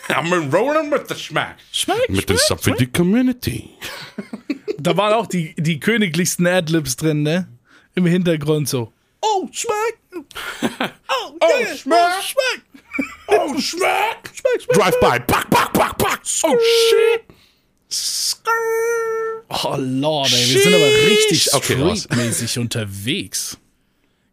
[0.09, 1.57] I've been rolling with the Schmack.
[1.72, 3.70] Schmeck, Mit der schmeck, Sub für die Community.
[4.78, 7.48] Da waren auch die, die königlichsten Adlibs drin, ne?
[7.94, 8.92] Im Hintergrund so.
[9.22, 9.98] Oh, schmeck!
[11.08, 11.98] Oh, yeah, schmeck.
[11.98, 12.62] Oh, schmeck!
[13.28, 14.30] Oh, Schmack.
[14.32, 14.76] Schmeck, schmeck!
[14.76, 15.20] Drive by.
[15.20, 16.20] Pack, pack, pack, pack.
[16.44, 17.22] Oh, shit.
[19.48, 21.54] Oh Lord, ey, wir sind aber richtig.
[21.54, 23.58] Okay, streetmäßig unterwegs.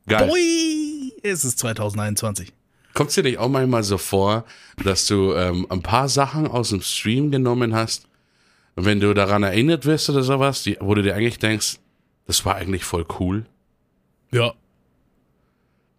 [0.07, 0.29] Geil.
[0.29, 2.51] Ui, es ist 2021.
[2.93, 4.45] Kommt es dir nicht auch manchmal so vor,
[4.83, 8.07] dass du ähm, ein paar Sachen aus dem Stream genommen hast,
[8.75, 11.77] und wenn du daran erinnert wirst oder sowas, die, wo du dir eigentlich denkst,
[12.25, 13.45] das war eigentlich voll cool?
[14.31, 14.53] Ja.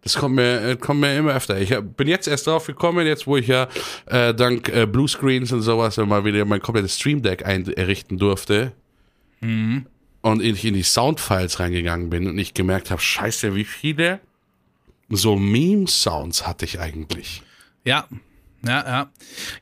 [0.01, 1.59] Das kommt mir, äh, kommt mir immer öfter.
[1.59, 3.67] Ich bin jetzt erst drauf gekommen, jetzt wo ich ja
[4.05, 8.73] äh, dank äh, Bluescreens und sowas mal wieder mein komplettes Stream Deck einrichten durfte
[10.21, 14.19] und ich in die Soundfiles reingegangen bin und ich gemerkt habe, scheiße, wie viele
[15.09, 17.43] so Meme-Sounds hatte ich eigentlich.
[17.83, 18.07] Ja.
[18.65, 19.11] Ja, ja.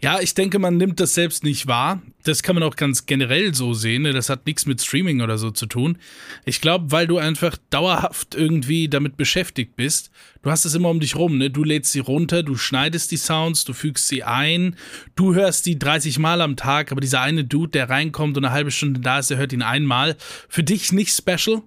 [0.02, 2.02] Ja, ich denke, man nimmt das selbst nicht wahr.
[2.24, 4.04] Das kann man auch ganz generell so sehen.
[4.04, 4.14] ne?
[4.14, 5.98] Das hat nichts mit Streaming oder so zu tun.
[6.46, 10.10] Ich glaube, weil du einfach dauerhaft irgendwie damit beschäftigt bist.
[10.42, 11.50] Du hast es immer um dich rum, ne?
[11.50, 14.76] Du lädst sie runter, du schneidest die Sounds, du fügst sie ein,
[15.16, 18.54] du hörst die 30 Mal am Tag, aber dieser eine Dude, der reinkommt und eine
[18.54, 20.16] halbe Stunde da ist, der hört ihn einmal.
[20.48, 21.62] Für dich nicht special,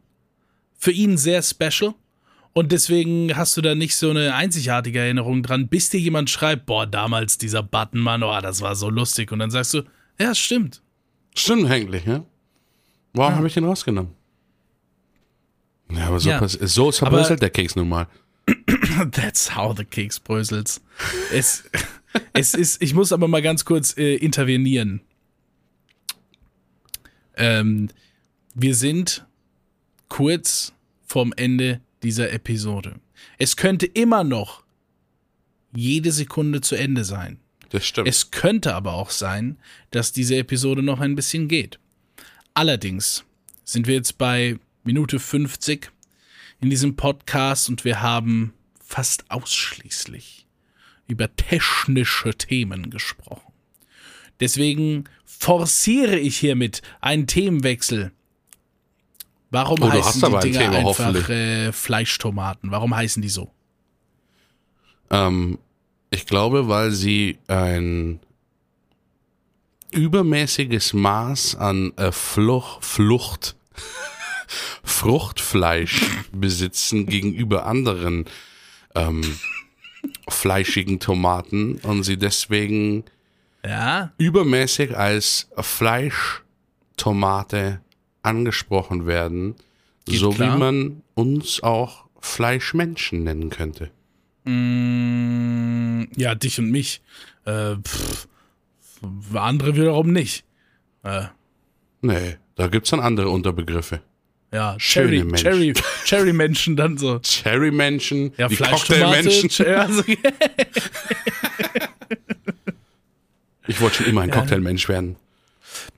[0.79, 1.95] für ihn sehr special.
[2.57, 6.65] Und deswegen hast du da nicht so eine einzigartige Erinnerung dran, bis dir jemand schreibt,
[6.65, 9.31] boah, damals dieser Button, Mann, oh, das war so lustig.
[9.31, 9.83] Und dann sagst du,
[10.19, 10.81] ja, stimmt.
[11.37, 12.25] Stimmt eigentlich, ja?
[13.13, 14.13] Warum habe ich den rausgenommen?
[15.93, 16.49] Ja, aber so, Ja.
[16.49, 18.07] so zerbröselt der Keks nun mal.
[19.13, 20.81] That's how the cakes brösels.
[21.31, 21.65] Es,
[22.33, 25.03] es ist, ich muss aber mal ganz kurz äh, intervenieren.
[27.37, 27.91] Ähm,
[28.55, 29.27] wir sind
[30.09, 30.73] kurz
[31.05, 33.01] vorm Ende dieser Episode.
[33.37, 34.63] Es könnte immer noch
[35.75, 37.41] jede Sekunde zu Ende sein.
[37.71, 38.09] Das stimmt.
[38.09, 39.59] Es könnte aber auch sein,
[39.91, 41.81] dass diese Episode noch ein bisschen geht.
[42.55, 43.25] Allerdings
[43.65, 45.91] sind wir jetzt bei Minute 50
[46.61, 50.47] in diesem Podcast und wir haben fast ausschließlich
[51.09, 53.53] über technische Themen gesprochen.
[54.39, 58.13] Deswegen forciere ich hiermit einen Themenwechsel.
[59.51, 62.71] Warum Oh, heißen die Dinger Thema, einfach äh, Fleischtomaten?
[62.71, 63.51] Warum heißen die so?
[65.11, 65.59] Ähm,
[66.11, 68.21] ich glaube, weil sie ein
[69.93, 73.57] übermäßiges Maß an äh, Fluch, Flucht,
[74.83, 76.01] Fruchtfleisch
[76.33, 78.25] besitzen gegenüber anderen
[78.95, 79.23] ähm,
[80.29, 83.05] fleischigen Tomaten und sie deswegen
[83.65, 87.81] Ja, übermäßig als Fleischtomate
[88.27, 89.55] angesprochen werden,
[90.05, 90.55] Geht so klar.
[90.55, 93.91] wie man uns auch Fleischmenschen nennen könnte.
[94.45, 97.01] Mm, ja, dich und mich.
[97.45, 98.29] Äh, pff,
[99.35, 100.45] andere wiederum nicht.
[101.03, 101.25] Äh,
[102.03, 104.01] Nee, da gibt's dann andere Unterbegriffe.
[104.53, 105.37] ja, Cherry, Menschen.
[105.45, 105.73] Cherry,
[106.05, 107.19] Cherry Menschen dann so.
[107.21, 108.57] Cherry-Menschen, Ja, die.
[108.57, 109.67] Cocktailmenschen.
[109.67, 110.03] Also,
[113.69, 115.17] Ich wollte schon immer ein Cocktailmensch werden.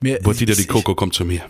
[0.01, 1.43] Mir, Botita die Coco kommt zu mir.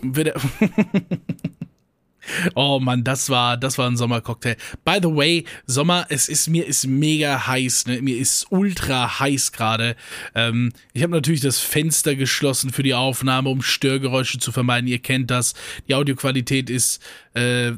[2.54, 4.56] Oh Mann, das war, das war ein Sommercocktail.
[4.84, 8.02] By the way, Sommer, es ist mir ist mega heiß, ne?
[8.02, 9.96] Mir ist ultra heiß gerade.
[10.34, 14.86] Ähm, ich habe natürlich das Fenster geschlossen für die Aufnahme, um Störgeräusche zu vermeiden.
[14.88, 15.54] Ihr kennt das.
[15.88, 17.02] Die Audioqualität ist
[17.34, 17.72] äh,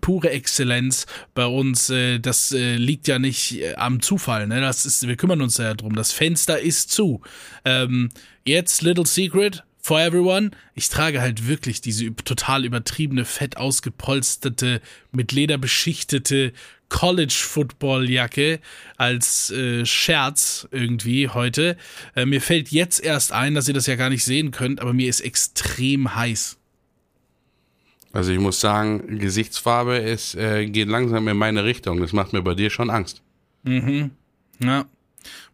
[0.00, 1.90] pure Exzellenz bei uns.
[1.90, 4.46] Äh, das äh, liegt ja nicht äh, am Zufall.
[4.46, 4.60] Ne?
[4.60, 5.94] Das ist, wir kümmern uns ja drum.
[5.94, 7.20] Das Fenster ist zu.
[7.64, 8.08] Ähm,
[8.44, 10.50] jetzt Little Secret for everyone.
[10.74, 14.80] Ich trage halt wirklich diese total übertriebene, fett ausgepolsterte,
[15.12, 16.52] mit Leder beschichtete
[16.88, 18.58] College-Football-Jacke
[18.96, 21.76] als äh, Scherz irgendwie heute.
[22.16, 24.92] Äh, mir fällt jetzt erst ein, dass ihr das ja gar nicht sehen könnt, aber
[24.92, 26.58] mir ist extrem heiß.
[28.12, 32.00] Also ich muss sagen, Gesichtsfarbe ist, äh, geht langsam in meine Richtung.
[32.00, 33.22] Das macht mir bei dir schon Angst.
[33.64, 34.86] Ja.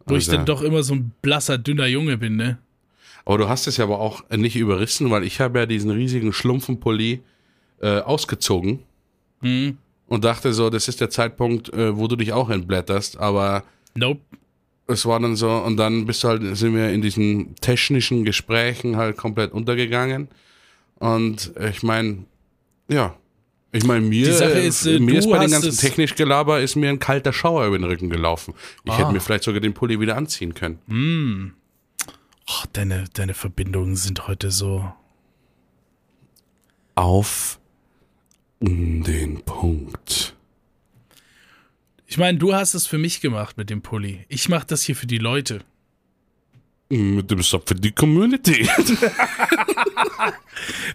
[0.05, 2.57] Wo ich Also- dann doch immer so ein blasser, dünner Junge bin, ne?
[3.25, 6.33] Aber du hast es ja aber auch nicht überrissen, weil ich habe ja diesen riesigen
[6.33, 7.21] Schlumpfenpulli
[7.81, 8.79] äh, ausgezogen
[9.41, 9.77] Mhm.
[10.07, 13.17] und dachte so, das ist der Zeitpunkt, äh, wo du dich auch entblätterst.
[13.17, 13.63] Aber
[13.95, 14.21] Nope.
[14.87, 18.95] es war dann so, und dann bist du halt, sind wir in diesen technischen Gesprächen
[18.97, 20.27] halt komplett untergegangen.
[20.99, 22.25] Und ich meine,
[22.89, 23.15] ja.
[23.75, 26.99] Ich meine, mir, ist, äh, mir ist bei dem ganzen technisch Gelaber ist mir ein
[26.99, 28.53] kalter Schauer über den Rücken gelaufen.
[28.85, 28.97] Ich Ah.
[28.99, 31.53] hätte mir vielleicht sogar den Pulli wieder anziehen können.
[32.47, 34.91] Oh, deine, deine Verbindungen sind heute so.
[36.95, 37.59] Auf
[38.59, 40.35] den Punkt.
[42.05, 44.25] Ich meine, du hast es für mich gemacht mit dem Pulli.
[44.29, 45.61] Ich mache das hier für die Leute.
[46.89, 48.69] Mit dem Stop für die Community.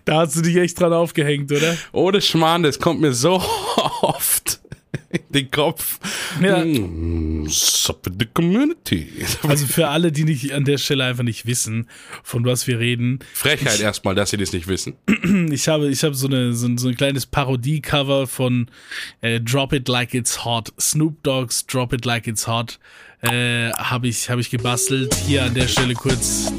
[0.04, 1.76] Da hast du dich echt dran aufgehängt, oder?
[1.92, 3.34] Ohne Schmarrn, das kommt mir so
[4.00, 4.60] oft
[5.10, 5.98] in den Kopf.
[6.42, 6.64] Ja.
[6.64, 9.08] Mm, für die Community.
[9.48, 11.88] Also für alle, die nicht an der Stelle einfach nicht wissen,
[12.22, 13.20] von was wir reden.
[13.32, 14.94] Frechheit erstmal, dass sie das nicht wissen.
[15.50, 18.70] Ich habe, ich habe so, eine, so, ein, so ein kleines Parodie-Cover von
[19.20, 20.72] äh, Drop It Like It's Hot.
[20.78, 22.78] Snoop Dogg's Drop It Like It's Hot.
[23.22, 25.14] Äh, habe ich, hab ich gebastelt.
[25.26, 26.52] Hier an der Stelle kurz.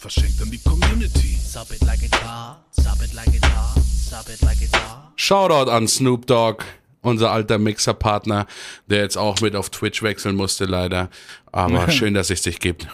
[0.00, 1.36] Verschenkt an die Community.
[1.36, 5.12] sup it like it's hot, sup it like it's hot, sup it like it's hot.
[5.16, 6.64] Shoutout an Snoop Dogg,
[7.02, 8.46] unser alter Mixerpartner,
[8.86, 11.10] der jetzt auch mit auf Twitch wechseln musste, leider.
[11.52, 12.88] Aber schön, dass es dich gibt.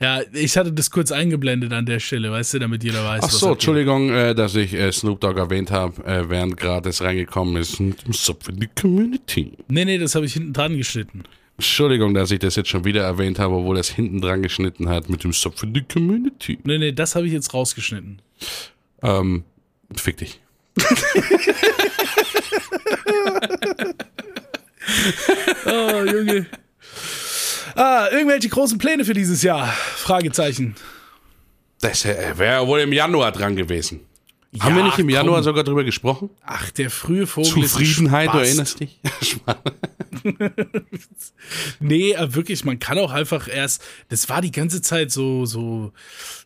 [0.00, 3.28] Ja, ich hatte das kurz eingeblendet an der Stelle, weißt du, damit jeder weiß, Ach
[3.28, 3.52] was so.
[3.52, 7.80] Entschuldigung, äh, dass ich äh, Snoop Dogg erwähnt habe, äh, während gerade es reingekommen ist.
[8.10, 9.52] Sub für die Community.
[9.68, 11.24] Nee, nee, das habe ich hinten dran geschnitten.
[11.58, 15.08] Entschuldigung, dass ich das jetzt schon wieder erwähnt habe, obwohl das hinten dran geschnitten hat
[15.08, 16.58] mit dem Sub für die Community.
[16.62, 18.22] Nee, nee, das habe ich jetzt rausgeschnitten.
[19.02, 19.44] Ähm,
[19.94, 20.40] fick dich.
[25.66, 26.46] Oh, Junge.
[27.74, 29.66] Ah, irgendwelche großen Pläne für dieses Jahr?
[29.66, 30.74] Fragezeichen.
[31.80, 34.00] Das äh, wäre wohl im Januar dran gewesen.
[34.60, 35.10] Haben wir nicht im komm.
[35.10, 36.30] Januar sogar drüber gesprochen?
[36.42, 38.98] Ach, der frühe Vogel Zufriedenheit, du erinnerst dich?
[41.80, 45.92] Nee, aber wirklich, man kann auch einfach erst, das war die ganze Zeit so, so,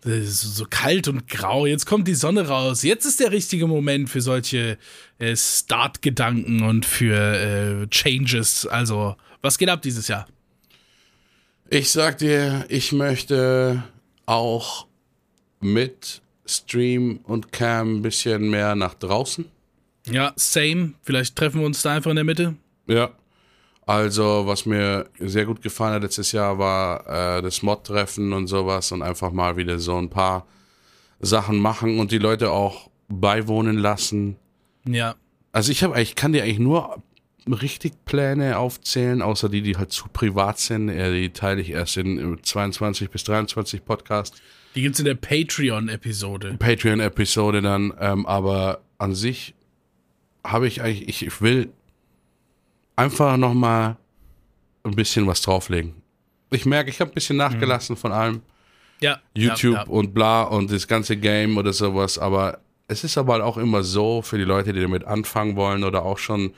[0.05, 1.67] äh, so, so kalt und grau.
[1.67, 2.83] Jetzt kommt die Sonne raus.
[2.83, 4.79] Jetzt ist der richtige Moment für solche
[5.19, 8.67] äh, Start-Gedanken und für äh, Changes.
[8.67, 10.27] Also, was geht ab dieses Jahr?
[11.71, 13.83] Ich sag dir, ich möchte
[14.27, 14.87] auch
[15.61, 19.45] mit Stream und Cam ein bisschen mehr nach draußen.
[20.07, 20.95] Ja, same.
[21.03, 22.55] Vielleicht treffen wir uns da einfach in der Mitte.
[22.87, 23.11] Ja.
[23.85, 28.93] Also, was mir sehr gut gefallen hat letztes Jahr, war äh, das Mod-Treffen und sowas
[28.93, 30.47] und einfach mal wieder so ein paar
[31.21, 34.37] Sachen machen und die Leute auch beiwohnen lassen.
[34.87, 35.17] Ja.
[35.53, 37.03] Also ich habe ich kann dir eigentlich nur
[37.47, 40.89] richtig Pläne aufzählen, außer die, die halt zu privat sind.
[40.89, 44.41] Äh, Die teile ich erst in 22 bis 23 Podcast.
[44.75, 46.57] Die gibt's in der Patreon-Episode.
[46.59, 49.55] Patreon-Episode dann, ähm, aber an sich
[50.45, 51.73] habe ich eigentlich, ich, ich will
[52.97, 53.97] einfach nochmal
[54.85, 55.95] ein bisschen was drauflegen.
[56.51, 58.43] Ich merke, ich habe ein bisschen nachgelassen von allem.
[59.01, 59.21] Ja.
[59.35, 59.89] YouTube Ja, ja.
[59.89, 64.23] und bla und das ganze Game oder sowas, aber es ist aber auch immer so
[64.23, 66.53] für die Leute, die damit anfangen wollen oder auch schon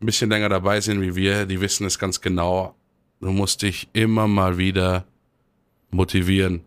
[0.00, 2.74] ein bisschen länger dabei sind wie wir, die wissen es ganz genau.
[3.20, 5.06] Du musst dich immer mal wieder
[5.90, 6.64] motivieren.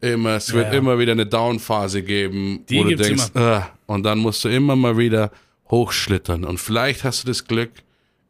[0.00, 0.78] Immer, es wird ja.
[0.78, 4.74] immer wieder eine Down-Phase geben, Die wo du denkst, ah, und dann musst du immer
[4.74, 5.30] mal wieder
[5.70, 6.44] hochschlittern.
[6.44, 7.70] Und vielleicht hast du das Glück,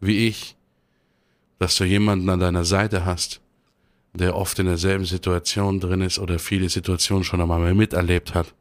[0.01, 0.57] wie ich,
[1.59, 3.41] dass du jemanden an deiner Seite hast,
[4.12, 8.53] der oft in derselben Situation drin ist oder viele Situationen schon einmal miterlebt hat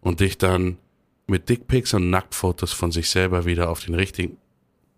[0.00, 0.76] und dich dann
[1.26, 4.36] mit Dickpics und Nacktfotos von sich selber wieder auf den richtigen.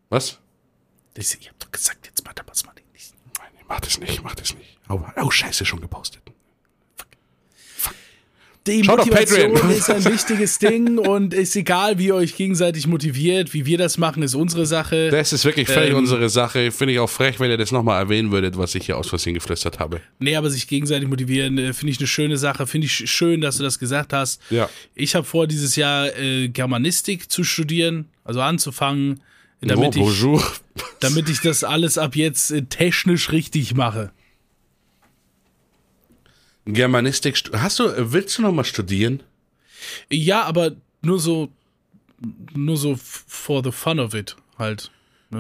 [0.09, 0.41] Was?
[1.15, 3.15] Ich, hab doch gesagt, jetzt mach das mal nicht.
[3.39, 4.79] Nein, mach das nicht, mach das nicht.
[4.89, 6.23] Oh, oh scheiße, schon gepostet.
[8.69, 9.71] Die Schaut auf Motivation Patreon.
[9.71, 13.99] ist ein wichtiges Ding und ist egal, wie ihr euch gegenseitig motiviert, wie wir das
[13.99, 15.09] machen, ist unsere Sache.
[15.11, 16.71] Das ist wirklich völlig Ähm, unsere Sache.
[16.71, 19.35] Finde ich auch frech, wenn ihr das nochmal erwähnen würdet, was ich hier aus Versehen
[19.35, 20.01] geflüstert habe.
[20.19, 22.67] Nee, aber sich gegenseitig motivieren, äh, finde ich eine schöne Sache.
[22.67, 24.41] Finde ich sch- schön, dass du das gesagt hast.
[24.51, 24.69] Ja.
[24.95, 29.21] Ich habe vor, dieses Jahr äh, Germanistik zu studieren, also anzufangen,
[29.61, 34.13] damit, oh, ich, damit ich das alles ab jetzt äh, technisch richtig mache.
[36.75, 37.43] Germanistik.
[37.55, 39.23] Hast du, willst du nochmal studieren?
[40.11, 41.49] Ja, aber nur so,
[42.55, 44.91] nur so for the fun of it halt.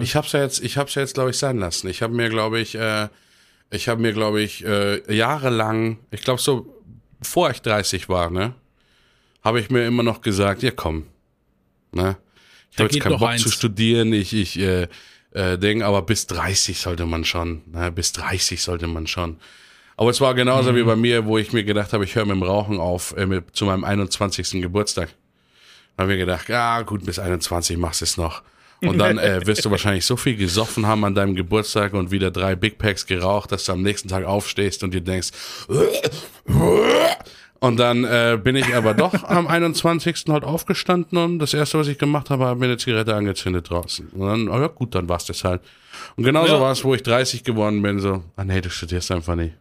[0.00, 1.88] Ich hab's ja jetzt, ich hab's ja jetzt, glaube ich, sein lassen.
[1.88, 3.08] Ich habe mir, glaube ich, äh,
[3.70, 6.74] ich habe mir, glaube ich, äh, jahrelang, ich glaube so,
[7.20, 8.54] bevor ich 30 war, ne,
[9.42, 11.06] habe ich mir immer noch gesagt, ja komm,
[11.92, 12.16] ne,
[12.70, 13.42] ich habe jetzt keinen Bock eins.
[13.42, 14.88] zu studieren, ich, ich äh,
[15.32, 19.38] äh, denke, aber bis 30 sollte man schon, ne, bis 30 sollte man schon.
[19.99, 20.76] Aber es war genauso Mhm.
[20.76, 23.26] wie bei mir, wo ich mir gedacht habe, ich höre mit dem Rauchen auf, äh,
[23.26, 24.62] mit, zu meinem 21.
[24.62, 25.09] Geburtstag.
[25.96, 28.42] Da habe ich mir gedacht, ja gut, bis 21 machst du es noch.
[28.80, 32.30] Und dann äh, wirst du wahrscheinlich so viel gesoffen haben an deinem Geburtstag und wieder
[32.30, 35.30] drei Big Packs geraucht, dass du am nächsten Tag aufstehst und dir denkst,
[37.61, 40.26] und dann äh, bin ich aber doch am 21.
[40.28, 44.09] halt aufgestanden und das erste, was ich gemacht habe, habe mir eine Zigarette angezündet draußen.
[44.11, 45.61] Und dann, oh ja gut, dann war's das halt.
[46.16, 46.61] Und genauso Ja.
[46.61, 49.55] war es, wo ich 30 geworden bin, so, ah nee, du studierst einfach nicht.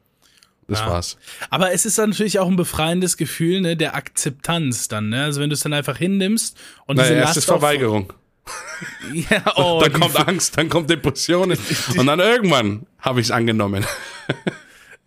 [0.68, 1.18] Das war's.
[1.50, 5.10] Aber es ist dann natürlich auch ein befreiendes Gefühl ne, der Akzeptanz dann.
[5.10, 5.24] Ne?
[5.24, 8.14] Also wenn du es dann einfach hinnimmst und Na, diese erst ist Last Verweigerung.
[9.30, 11.58] Ja, oh, dann kommt Angst, dann kommt Depressionen.
[11.98, 13.86] Und dann irgendwann habe ich es angenommen.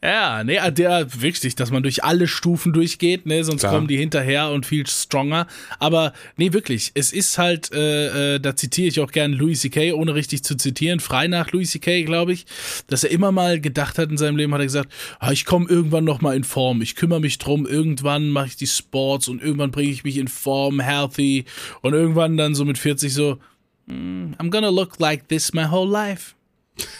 [0.03, 3.75] Ja, nee, der wichtig, dass man durch alle Stufen durchgeht, ne, sonst Klar.
[3.75, 5.47] kommen die hinterher und viel stronger.
[5.79, 9.93] Aber nee, wirklich, es ist halt, äh, äh, da zitiere ich auch gern Louis C.K.,
[9.93, 12.47] ohne richtig zu zitieren, frei nach Louis C.K., glaube ich,
[12.87, 15.69] dass er immer mal gedacht hat in seinem Leben, hat er gesagt, ah, ich komme
[15.69, 19.43] irgendwann noch mal in Form, ich kümmere mich drum, irgendwann mache ich die Sports und
[19.43, 21.45] irgendwann bringe ich mich in Form, healthy
[21.83, 23.39] und irgendwann dann so mit 40 so,
[23.85, 26.33] "Mm, I'm gonna look like this my whole life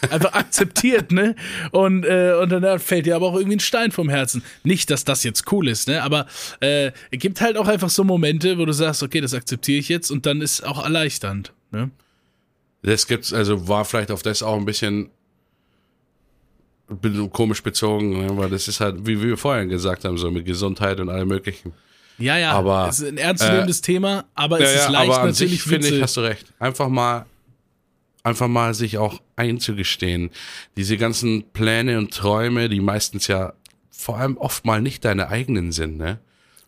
[0.09, 1.35] einfach akzeptiert, ne?
[1.71, 4.43] Und, äh, und dann fällt dir aber auch irgendwie ein Stein vom Herzen.
[4.63, 6.03] Nicht, dass das jetzt cool ist, ne?
[6.03, 6.27] Aber
[6.59, 9.89] äh, es gibt halt auch einfach so Momente, wo du sagst, okay, das akzeptiere ich
[9.89, 11.91] jetzt und dann ist auch erleichternd, ne?
[12.83, 15.11] Das gibt's, also war vielleicht auf das auch ein bisschen
[17.31, 18.37] komisch bezogen, ne?
[18.37, 21.73] weil das ist halt, wie wir vorhin gesagt haben, so mit Gesundheit und allem möglichen.
[22.17, 25.63] Ja, ja, Aber, es ist ein ernstzunehmendes Thema, aber es ist leicht aber an natürlich
[25.63, 26.45] finde ich, hast du recht.
[26.59, 27.25] Einfach mal,
[28.23, 30.29] einfach mal sich auch einzugestehen.
[30.77, 33.53] Diese ganzen Pläne und Träume, die meistens ja
[33.89, 36.19] vor allem oft mal nicht deine eigenen sind, ne?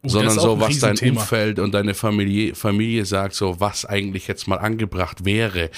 [0.06, 0.98] Sondern Oh, auch so, was dein.
[1.12, 5.70] Umfeld und deine Familie, Familie sagt, so was eigentlich jetzt mal angebracht wäre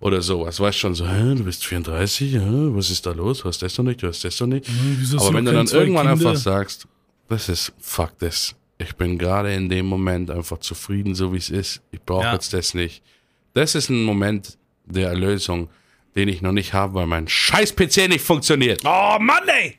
[0.00, 0.60] oder sowas.
[0.60, 3.38] Weißt schon so, hä, du bist 34, hä, was ist da los?
[3.40, 4.68] Du hast das noch nicht, du hast das noch nicht.
[4.68, 6.28] hast Aber wenn du dann irgendwann Kinder?
[6.30, 6.86] einfach sagst,
[7.28, 8.54] das ist, fuck this.
[8.76, 11.80] Ich bin gerade in dem Moment einfach zufrieden, so wie es ist.
[11.90, 12.32] Ich brauche Ja.
[12.34, 13.02] jetzt das nicht.
[13.54, 14.58] Das ist ein Moment
[14.90, 15.68] der Erlösung,
[16.16, 18.82] den ich noch nicht habe, weil mein scheiß PC nicht funktioniert.
[18.84, 19.78] Oh Mann, ey!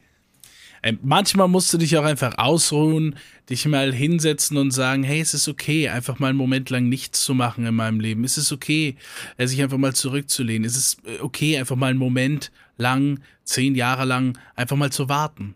[0.84, 3.16] Ey, Manchmal musst du dich auch einfach ausruhen,
[3.49, 7.24] dich mal hinsetzen und sagen, hey, es ist okay, einfach mal einen Moment lang nichts
[7.24, 8.24] zu machen in meinem Leben.
[8.24, 8.95] Es ist okay,
[9.38, 10.66] äh, sich einfach mal zurückzulehnen.
[10.66, 15.07] Es ist äh, okay, einfach mal einen Moment lang, zehn Jahre lang, einfach mal zu
[15.07, 15.53] warten.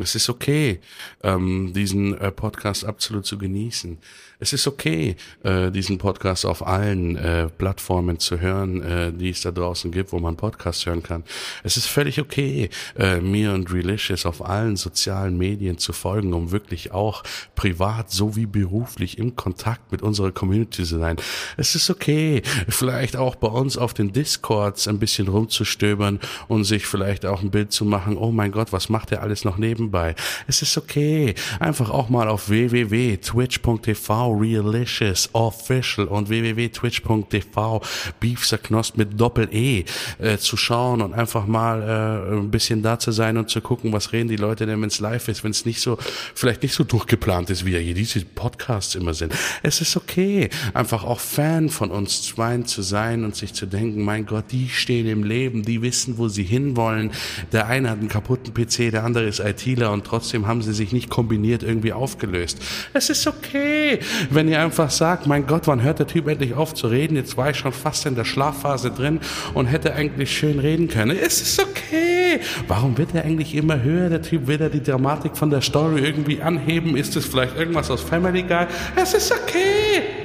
[0.00, 0.80] Es ist okay,
[1.22, 3.98] ähm, diesen äh, Podcast absolut zu genießen.
[4.42, 9.42] Es ist okay, äh, diesen Podcast auf allen äh, Plattformen zu hören, äh, die es
[9.42, 11.24] da draußen gibt, wo man Podcasts hören kann.
[11.62, 16.52] Es ist völlig okay, äh, mir und Relicious auf allen sozialen Medien zu folgen, um
[16.52, 17.22] wirklich auch
[17.54, 21.16] privat sowie beruflich im Kontakt mit unserer Community zu sein.
[21.58, 26.86] Es ist okay, vielleicht auch bei uns auf den Discords ein bisschen rumzustöbern und sich
[26.86, 29.58] vielleicht auch ein Bild zu machen, oh mein Gott, was macht er alles noch
[29.90, 30.14] nebenbei?
[30.46, 37.82] Es ist okay, einfach auch mal auf www.twitch.tv Realicious Official und www.twitch.tv
[38.20, 39.84] Beefserknost mit Doppel-E
[40.18, 43.92] äh, zu schauen und einfach mal äh, ein bisschen da zu sein und zu gucken,
[43.92, 45.98] was reden die Leute denn, wenn es live ist, wenn es nicht so,
[46.34, 49.34] vielleicht nicht so durchgeplant ist, wie ja hier diese Podcasts immer sind.
[49.62, 54.02] Es ist okay, einfach auch Fan von uns zweien zu sein und sich zu denken,
[54.02, 57.10] mein Gott, die stehen im Leben, die wissen, wo sie hinwollen.
[57.52, 59.40] Der eine hat einen kaputten PC, der andere ist
[59.72, 62.58] ITler und trotzdem haben sie sich nicht kombiniert irgendwie aufgelöst.
[62.92, 64.00] Es ist okay,
[64.30, 67.16] wenn ihr einfach sagt, mein Gott, wann hört der Typ endlich auf zu reden?
[67.16, 69.20] Jetzt war ich schon fast in der Schlafphase drin
[69.54, 71.16] und hätte eigentlich schön reden können.
[71.20, 72.40] Es ist okay.
[72.68, 74.08] Warum wird er eigentlich immer höher?
[74.08, 76.96] Der Typ will er die Dramatik von der Story irgendwie anheben.
[76.96, 78.66] Ist es vielleicht irgendwas aus Family Guy?
[78.96, 80.19] Es ist okay.